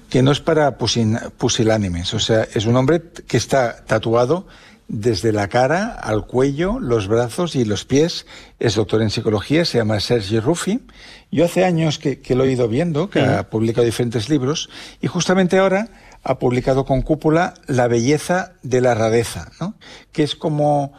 [0.09, 4.47] que no es para pusilánimes, o sea, es un hombre que está tatuado
[4.87, 8.25] desde la cara al cuello, los brazos y los pies.
[8.59, 10.79] Es doctor en psicología, se llama Sergi Ruffi.
[11.31, 14.69] Yo hace años que, lo he ido viendo, que ha publicado diferentes libros,
[15.01, 15.89] y justamente ahora
[16.23, 19.75] ha publicado con cúpula La belleza de la rareza, ¿no?
[20.11, 20.93] que es como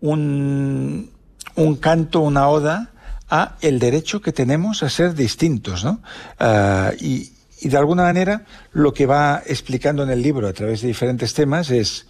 [0.00, 1.10] un,
[1.56, 2.90] un canto, una oda
[3.28, 5.84] a el derecho que tenemos a ser distintos.
[5.84, 6.00] ¿no?
[6.38, 10.80] Ah, y, y de alguna manera lo que va explicando en el libro a través
[10.82, 12.06] de diferentes temas es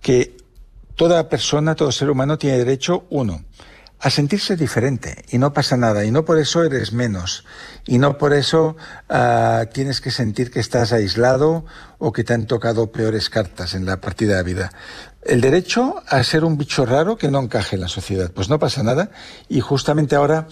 [0.00, 0.39] que
[1.00, 3.42] toda persona, todo ser humano tiene derecho, uno,
[4.00, 7.46] a sentirse diferente y no pasa nada y no por eso eres menos
[7.86, 8.76] y no por eso
[9.08, 11.64] uh, tienes que sentir que estás aislado
[11.96, 14.72] o que te han tocado peores cartas en la partida de vida.
[15.22, 18.58] El derecho a ser un bicho raro que no encaje en la sociedad, pues no
[18.58, 19.10] pasa nada
[19.48, 20.48] y justamente ahora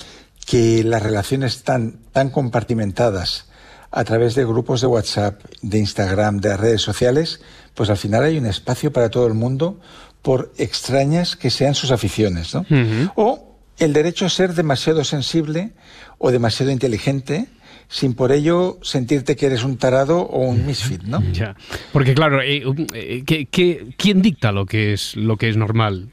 [0.47, 3.49] que las relaciones están tan compartimentadas
[3.91, 7.41] a través de grupos de WhatsApp, de Instagram, de redes sociales,
[7.75, 9.81] pues al final hay un espacio para todo el mundo
[10.23, 12.67] por extrañas que sean sus aficiones, ¿no?
[13.15, 15.73] O el derecho a ser demasiado sensible
[16.19, 17.47] o demasiado inteligente
[17.89, 21.23] sin por ello sentirte que eres un tarado o un misfit, ¿no?
[21.33, 21.57] Ya,
[21.93, 22.63] porque claro, eh,
[22.93, 26.11] eh, quién dicta lo que es lo que es normal?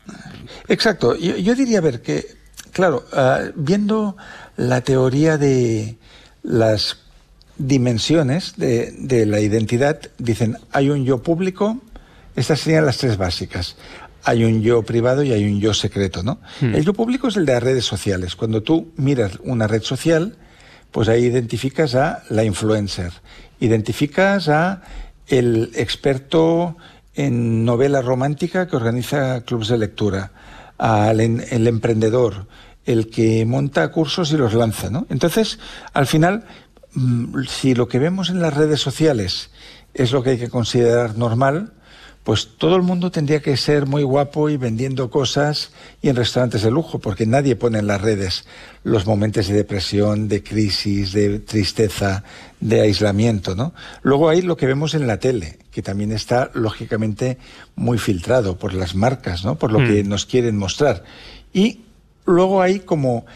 [0.69, 1.15] Exacto.
[1.17, 2.25] Yo, diría, a ver, que
[2.71, 4.15] claro, ah, viendo
[4.55, 5.97] la teoría de
[6.43, 6.99] las
[7.57, 11.81] dimensiones de, de la identidad, dicen hay un yo público,
[12.35, 13.75] estas serían las tres básicas.
[14.23, 16.39] Hay un yo privado y hay un yo secreto, ¿no?
[16.59, 16.75] Hmm.
[16.75, 18.35] El yo público es el de las redes sociales.
[18.35, 20.37] Cuando tú miras una red social,
[20.91, 23.11] pues ahí identificas a la influencer,
[23.59, 24.81] identificas a
[25.27, 26.77] el experto
[27.15, 30.31] en novela romántica que organiza clubes de lectura,
[30.77, 32.47] al el emprendedor,
[32.85, 35.07] el que monta cursos y los lanza, ¿no?
[35.09, 35.59] Entonces,
[35.93, 36.45] al final,
[36.93, 39.49] mm, si lo que vemos en las redes sociales
[39.93, 41.73] es lo que hay que considerar normal,
[42.25, 45.71] pues todo el mundo tendría que ser muy guapo y vendiendo cosas
[46.01, 48.47] y en restaurantes de lujo, porque nadie pone en las redes
[48.83, 52.23] los momentos de depresión, de crisis, de tristeza,
[52.59, 53.75] de aislamiento, ¿no?
[54.01, 57.37] Luego hay lo que vemos en la tele, que también está lógicamente
[57.75, 59.59] muy filtrado por las marcas, ¿no?
[59.59, 60.09] Por lo que mm.
[60.09, 61.03] nos quieren mostrar.
[61.53, 61.81] Y
[62.25, 63.27] luego hay como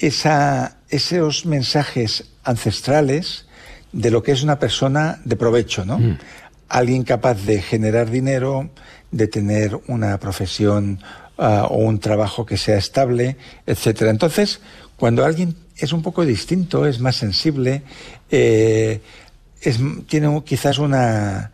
[0.00, 3.46] esa, esos mensajes ancestrales
[3.92, 5.98] de lo que es una persona de provecho, ¿no?
[5.98, 6.18] Mm
[6.72, 8.70] alguien capaz de generar dinero,
[9.10, 11.00] de tener una profesión
[11.36, 14.10] ah, o un trabajo que sea estable, etcétera.
[14.10, 14.60] Entonces,
[14.96, 17.82] cuando alguien es un poco distinto, es más sensible,
[18.30, 19.02] eh,
[20.08, 21.52] tiene quizás una,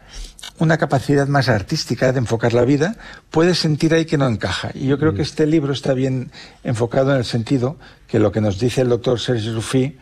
[0.59, 2.97] una capacidad más artística de enfocar la vida,
[3.31, 4.71] puede sentir ahí que no encaja.
[4.73, 5.31] Y yo creo que mm.
[5.31, 6.31] este libro está bien
[6.63, 9.99] enfocado en el sentido que lo que nos dice el doctor Serge Rufi,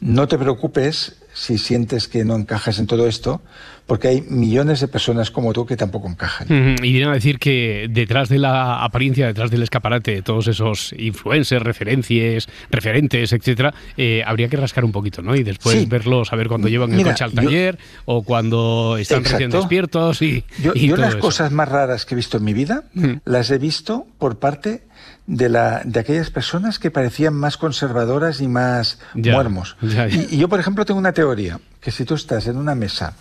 [0.00, 3.40] no te preocupes si sientes que no encajas en todo esto,
[3.88, 6.76] porque hay millones de personas como tú que tampoco encajan.
[6.82, 10.94] Y viene a decir que detrás de la apariencia, detrás del escaparate de todos esos
[10.98, 15.34] influencers, referencias, referentes, etcétera, eh, habría que rascar un poquito, ¿no?
[15.34, 19.50] Y después verlos, a ver cuando llevan el coche al taller o cuando están recién
[19.50, 20.44] despiertos y.
[20.62, 22.84] Yo, las cosas más raras que he visto en mi vida
[23.24, 24.82] las he visto por parte
[25.26, 29.76] de, la, de aquellas personas que parecían más conservadoras y más muermos.
[29.82, 33.14] Y, y, yo, por ejemplo, tengo una teoría, que si tú estás en una mesa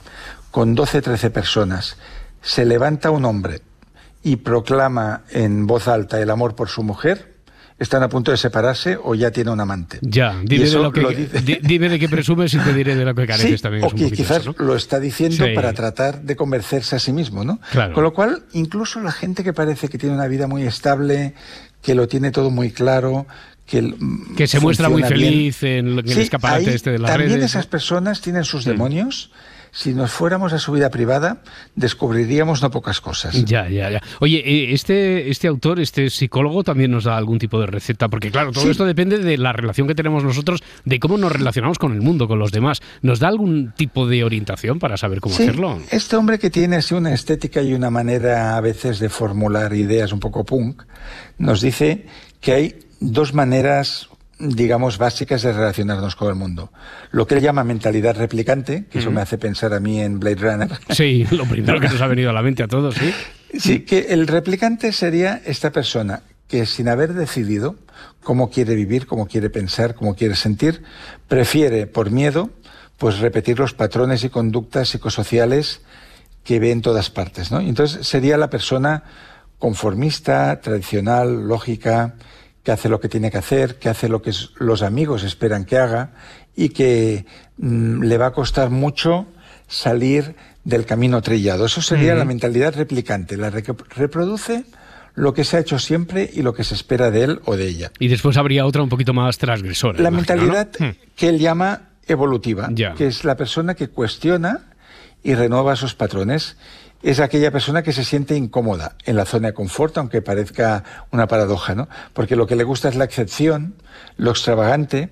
[0.52, 1.98] con 12, 13 personas,
[2.42, 3.62] se levanta un hombre
[4.24, 7.38] y proclama en voz alta el amor por su mujer,
[7.80, 10.00] están a punto de separarse o ya tiene un amante.
[10.02, 13.28] Ya, dime, de, lo que, dime de qué presumes y te diré de lo que
[13.28, 13.84] careces también.
[13.84, 17.60] O que quizás lo está diciendo para tratar de convencerse a sí mismo, ¿no?
[17.94, 21.34] Con lo cual, incluso la gente que parece que tiene una vida muy estable,
[21.82, 23.28] que lo tiene todo muy claro,
[23.68, 23.94] que,
[24.36, 28.46] que se muestra muy feliz en, el escaparate este de las también esas personas tienen
[28.46, 29.32] sus demonios
[29.78, 31.44] si nos fuéramos a su vida privada,
[31.76, 33.46] descubriríamos no pocas cosas.
[33.46, 34.02] Ya, ya, ya.
[34.20, 38.32] Oye, eh, este, este autor, este psicólogo, también nos da algún tipo de receta, porque
[38.32, 41.94] claro, todo esto depende de la relación que tenemos nosotros, de cómo nos relacionamos con
[41.94, 42.82] el mundo, con los demás.
[43.04, 45.80] ¿Nos da algún tipo de orientación para saber cómo hacerlo?
[45.92, 50.12] Este hombre que tiene así una estética y una manera a veces de formular ideas
[50.12, 50.86] un poco punk,
[51.38, 52.08] nos dice
[52.42, 54.10] que hay dos maneras
[54.40, 56.72] digamos, básicas de relacionarnos con el mundo.
[57.12, 60.36] Lo que él llama mentalidad replicante, que eso me hace pensar a mí en Blade
[60.36, 60.70] Runner.
[60.90, 63.14] Sí, lo primero que nos ha venido a la mente a todos, sí.
[63.58, 67.76] Sí, que el replicante sería esta persona que sin haber decidido
[68.22, 70.84] cómo quiere vivir, cómo quiere pensar, cómo quiere sentir,
[71.28, 72.52] prefiere, por miedo,
[72.98, 75.82] pues repetir los patrones y conductas psicosociales
[76.44, 77.60] que ve en todas partes, ¿no?
[77.60, 79.04] Entonces sería la persona
[79.60, 82.16] conformista, tradicional, lógica,
[82.68, 85.78] que hace lo que tiene que hacer, que hace lo que los amigos esperan que
[85.78, 86.12] haga
[86.54, 89.26] y que mm, le va a costar mucho
[89.70, 91.66] salir del camino trillado.
[91.66, 94.66] Eso sería la mentalidad replicante, la que reproduce
[95.16, 97.70] lo que se ha hecho siempre y lo que se espera de él o de
[97.70, 97.94] ella.
[98.00, 100.02] Y después habría otra un poquito más transgresora.
[100.02, 100.90] La mentalidad hmm.
[101.16, 104.74] que él llama evolutiva, que es la persona que cuestiona
[105.24, 106.58] y renueva sus patrones
[107.04, 111.28] es aquella persona que se siente incómoda en la zona de confort, aunque parezca una
[111.28, 111.88] paradoja, ¿no?
[112.14, 113.76] Porque lo que le gusta es la excepción,
[114.18, 115.12] lo extravagante,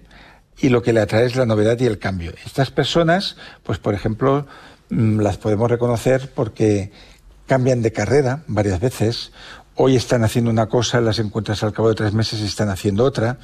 [0.58, 2.34] y lo que le atrae es la novedad y el cambio.
[2.46, 4.48] Estas personas, pues por ejemplo,
[4.90, 6.92] mm, las podemos reconocer porque
[7.46, 9.32] cambian de carrera varias veces
[9.78, 13.04] Hoy están haciendo una cosa, las encuentras al cabo de tres meses y están haciendo
[13.04, 13.40] otra.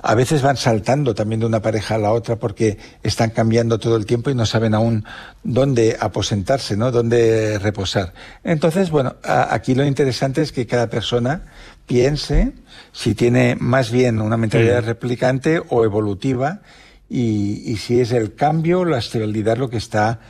[0.00, 3.96] A veces van saltando también de una pareja a la otra porque están cambiando todo
[3.96, 5.04] el tiempo y no saben aún
[5.42, 6.92] dónde aposentarse, ¿no?
[6.92, 8.12] Dónde reposar.
[8.44, 11.46] Entonces, bueno, aquí lo interesante es que cada persona
[11.86, 12.52] piense
[12.92, 16.60] si tiene más bien una mentalidad replicante o evolutiva
[17.08, 20.20] y, y si es el cambio, la estabilidad lo que está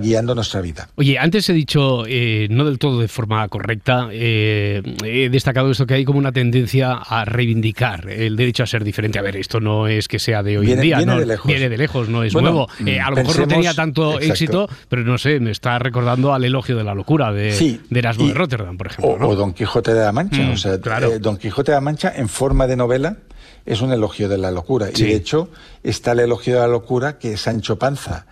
[0.00, 0.88] guiando nuestra vida.
[0.96, 5.86] Oye, antes he dicho, eh, no del todo de forma correcta, eh, he destacado esto
[5.86, 9.18] que hay como una tendencia a reivindicar el derecho a ser diferente.
[9.18, 11.46] A ver, esto no es que sea de hoy en día, viene no, de lejos.
[11.46, 12.68] viene de lejos, no es nuevo.
[12.86, 16.44] Eh, a lo mejor no tenía tanto éxito, pero no sé, me está recordando al
[16.44, 19.28] elogio de la locura de, Erasmo de Rotterdam, por ejemplo.
[19.28, 20.42] O, Don Quijote de la Mancha.
[20.42, 20.78] Mm, o sea,
[21.20, 23.18] Don Quijote de la Mancha en forma de novela
[23.66, 24.88] es un elogio de la locura.
[24.94, 25.50] Y de hecho
[25.82, 28.26] está el elogio de la locura que Sancho Panza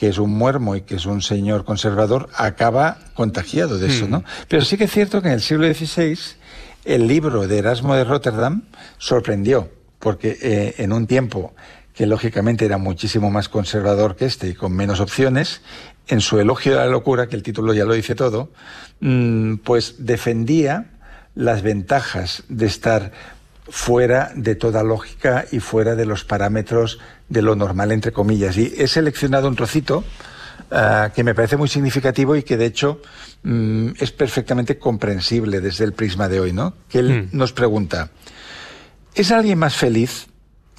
[0.00, 4.20] que es un muermo y que es un señor conservador, acaba contagiado de eso, ¿no?
[4.20, 4.24] Hmm.
[4.48, 6.18] Pero sí que es cierto que en el siglo XVI
[6.86, 8.62] el libro de Erasmo de Rotterdam
[8.96, 11.52] sorprendió, porque eh, en un tiempo
[11.94, 15.60] que lógicamente era muchísimo más conservador que este y con menos opciones,
[16.08, 18.48] en su elogio de la locura, que el título ya lo dice todo,
[19.00, 20.92] mm, pues defendía
[21.34, 23.12] las ventajas de estar
[23.68, 27.00] fuera de toda lógica y fuera de los parámetros
[27.30, 28.58] de lo normal, entre comillas.
[28.58, 30.04] Y he seleccionado un trocito
[30.70, 33.00] ah, que me parece muy significativo y que de hecho
[33.44, 36.74] mm, es perfectamente comprensible desde el prisma de hoy, ¿no?
[36.88, 37.36] Que él hmm.
[37.36, 38.10] nos pregunta,
[39.14, 40.26] ¿es alguien más feliz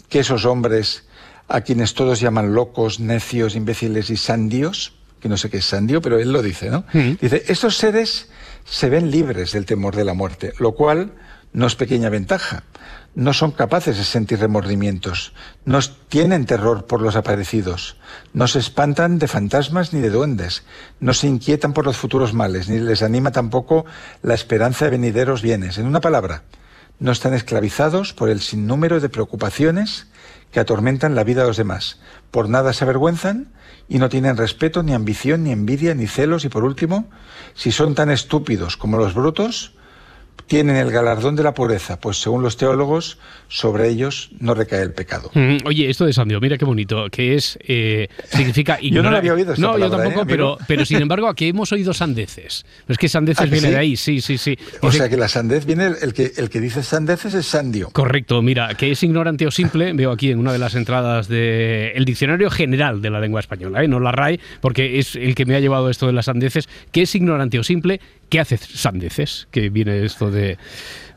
[0.10, 1.06] que esos hombres
[1.47, 4.93] a quienes todos llaman locos, necios, imbéciles y sandios?
[5.22, 6.84] Que no sé qué es sandio, pero él lo dice, ¿no?
[6.91, 7.14] Hmm.
[7.22, 8.30] Dice, estos seres
[8.66, 11.14] se ven libres del temor de la muerte, lo cual
[11.54, 12.64] no es pequeña ventaja.
[13.14, 15.34] No son capaces de sentir remordimientos,
[15.66, 17.97] no tienen terror por los aparecidos,
[18.34, 20.64] no se espantan de fantasmas ni de duendes,
[21.01, 23.86] no se inquietan por los futuros males, ni les anima tampoco
[24.22, 25.78] la esperanza de venideros bienes.
[25.78, 26.43] En una palabra,
[26.99, 30.07] no están esclavizados por el sinnúmero de preocupaciones
[30.51, 31.99] que atormentan la vida de los demás.
[32.30, 33.51] Por nada se avergüenzan
[33.89, 37.09] y no tienen respeto, ni ambición, ni envidia, ni celos, y por último,
[37.55, 39.74] si son tan estúpidos como los brutos,
[40.51, 43.17] tienen el galardón de la pureza, pues según los teólogos,
[43.47, 45.32] sobre ellos no recae el pecado.
[45.34, 49.15] Mm, oye, esto de Sandio, mira qué bonito, que es, eh, significa yo no lo
[49.15, 49.53] había oído.
[49.57, 52.65] no, yo tampoco, ¿eh, pero, pero sin embargo aquí hemos oído sandeces.
[52.89, 54.57] Es que sandeces viene de ahí, sí, sí, sí.
[54.82, 57.89] O sea que la sandez viene, el que, el que dice sandeces es sandio.
[57.91, 62.03] Correcto, mira, que es ignorante o simple, veo aquí en una de las entradas del
[62.03, 63.88] Diccionario General de la Lengua Española, ¿eh?
[63.88, 67.03] no la RAE, porque es el que me ha llevado esto de las sandeces, que
[67.03, 68.01] es ignorante o simple,
[68.32, 69.47] ¿qué hace sandeces?
[69.51, 70.57] Que viene esto de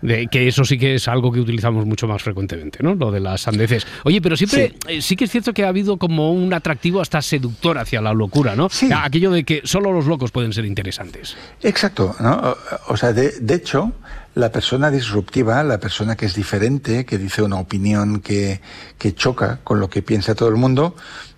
[0.04, 2.94] de, que eso sí que es algo que utilizamos mucho más frecuentemente, ¿no?
[2.94, 3.86] Lo de las sandeces.
[4.04, 5.16] Oye, pero siempre eh, sí.
[5.16, 8.68] que es cierto que ha habido como un atractivo hasta seductor hacia la locura, ¿no?
[8.68, 8.90] Sí.
[8.94, 11.36] Aquello de que solo los locos pueden ser interesantes.
[11.62, 12.54] Exacto, ¿no?
[12.88, 13.92] O sea, de, de hecho,
[14.34, 18.60] la persona disruptiva, la persona que es diferente, que dice una opinión que,
[18.98, 20.94] que choca con lo que piensa todo el mundo,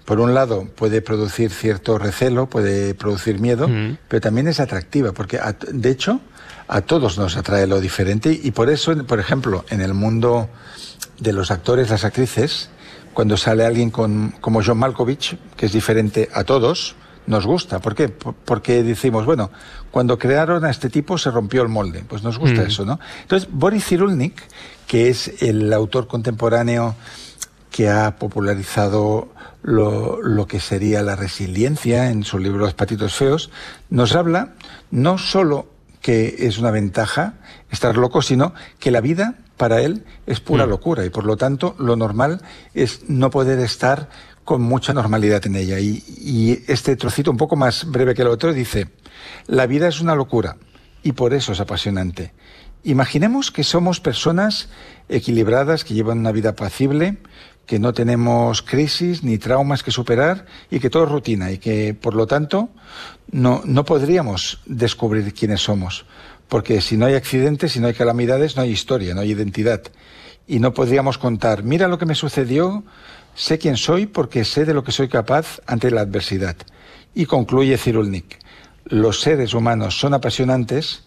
[0.07, 3.69] por un lado puede producir cierto recelo, puede producir miedo,
[4.09, 5.39] pero también es atractiva, porque
[5.71, 6.21] de hecho
[6.69, 10.49] a todos nos atrae lo diferente y por eso, por ejemplo, en el mundo
[11.19, 12.71] de los actores, las actrices,
[13.15, 16.95] cuando sale alguien con, como John Malkovich, que es diferente a todos,
[17.27, 17.81] nos gusta.
[17.81, 18.09] ¿Por qué?
[18.09, 19.51] Porque decimos, bueno,
[19.91, 22.05] cuando crearon a este tipo se rompió el molde.
[22.07, 22.67] Pues nos gusta mm.
[22.67, 23.01] eso, ¿no?
[23.23, 24.41] Entonces, Boris Cyrulnik,
[24.87, 26.95] que es el autor contemporáneo
[27.71, 29.29] que ha popularizado
[29.63, 33.51] lo, lo, que sería la resiliencia en su libro Los patitos feos,
[33.91, 34.55] nos habla
[34.91, 35.69] no solo
[36.01, 37.35] que es una ventaja
[37.71, 40.71] estar loco, sino que la vida para él es pura mm.
[40.71, 42.43] locura y por lo tanto lo normal
[42.75, 44.09] es no poder estar
[44.45, 45.81] con mucha normalidad en ella.
[45.81, 48.89] Y, y este trocito un poco más breve que el otro dice,
[49.47, 50.57] la vida es una locura
[51.03, 52.33] y por eso es apasionante.
[52.85, 54.69] Imaginemos que somos personas
[55.09, 57.19] equilibradas, que llevan una vida apacible,
[57.67, 61.95] que no tenemos crisis ni traumas que superar y que todo es rutina y que,
[61.95, 62.71] por lo tanto,
[63.31, 66.07] no, no podríamos descubrir quiénes somos.
[66.49, 69.83] Porque si no hay accidentes, si no hay calamidades, no hay historia, no hay identidad.
[70.47, 72.85] Y no podríamos contar, mira lo que me sucedió,
[73.35, 76.57] sé quién soy porque sé de lo que soy capaz ante la adversidad.
[77.17, 78.39] Y concluye Cirulnik,
[78.85, 81.03] los seres humanos son apasionantes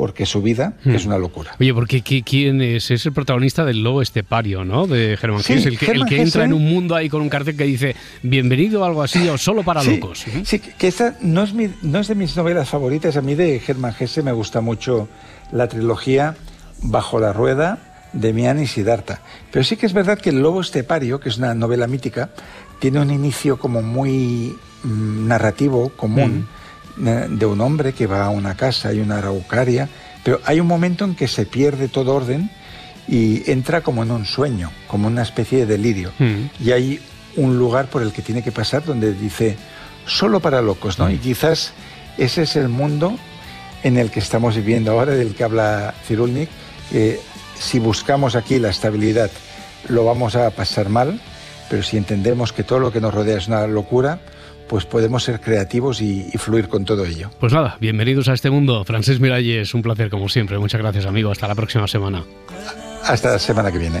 [0.00, 0.94] porque su vida hmm.
[0.94, 1.56] es una locura.
[1.60, 2.90] Oye, porque ¿quién es?
[2.90, 4.86] Es el protagonista del lobo estepario, ¿no?
[4.86, 7.54] De Germán sí, el que, el que entra en un mundo ahí con un cartel
[7.54, 10.24] que dice bienvenido o algo así o solo para locos.
[10.44, 13.18] Sí, que esta no es, no es de mis novelas favoritas.
[13.18, 15.06] A mí de Germán Gese me gusta mucho
[15.52, 16.34] la trilogía
[16.80, 19.20] Bajo la Rueda, Demián y Siddhartha.
[19.52, 22.30] Pero sí que es verdad que El Lobo Estepario, que es una novela mítica,
[22.78, 26.59] tiene un inicio como muy mm, narrativo, común, mm.
[27.04, 29.88] Eh, de un hombre que va a una casa y una araucaria,
[30.24, 32.50] pero hay un momento en que se pierde todo orden
[33.08, 36.12] y entra como en un sueño, como una especie de delirio.
[36.18, 36.64] Mm.
[36.64, 37.00] Y hay
[37.36, 39.56] un lugar por el que tiene que pasar donde dice,
[40.06, 41.10] solo para locos, ¿no?
[41.10, 41.72] Y quizás
[42.18, 43.16] ese es el mundo
[43.82, 46.50] en el que estamos viviendo ahora, del que habla Cirulnik.
[47.58, 49.30] si buscamos aquí la estabilidad,
[49.88, 51.20] lo vamos a pasar mal,
[51.68, 54.20] pero si entendemos que todo lo que nos rodea es una locura,
[54.70, 57.28] pues podemos ser creativos y, fluir con todo ello.
[57.40, 58.84] Pues nada, bienvenidos a este mundo.
[58.84, 60.60] Francés Miralles, un placer como siempre.
[60.60, 61.32] Muchas gracias, amigo.
[61.32, 62.24] Hasta la próxima semana.
[63.02, 64.00] Hasta la semana que viene.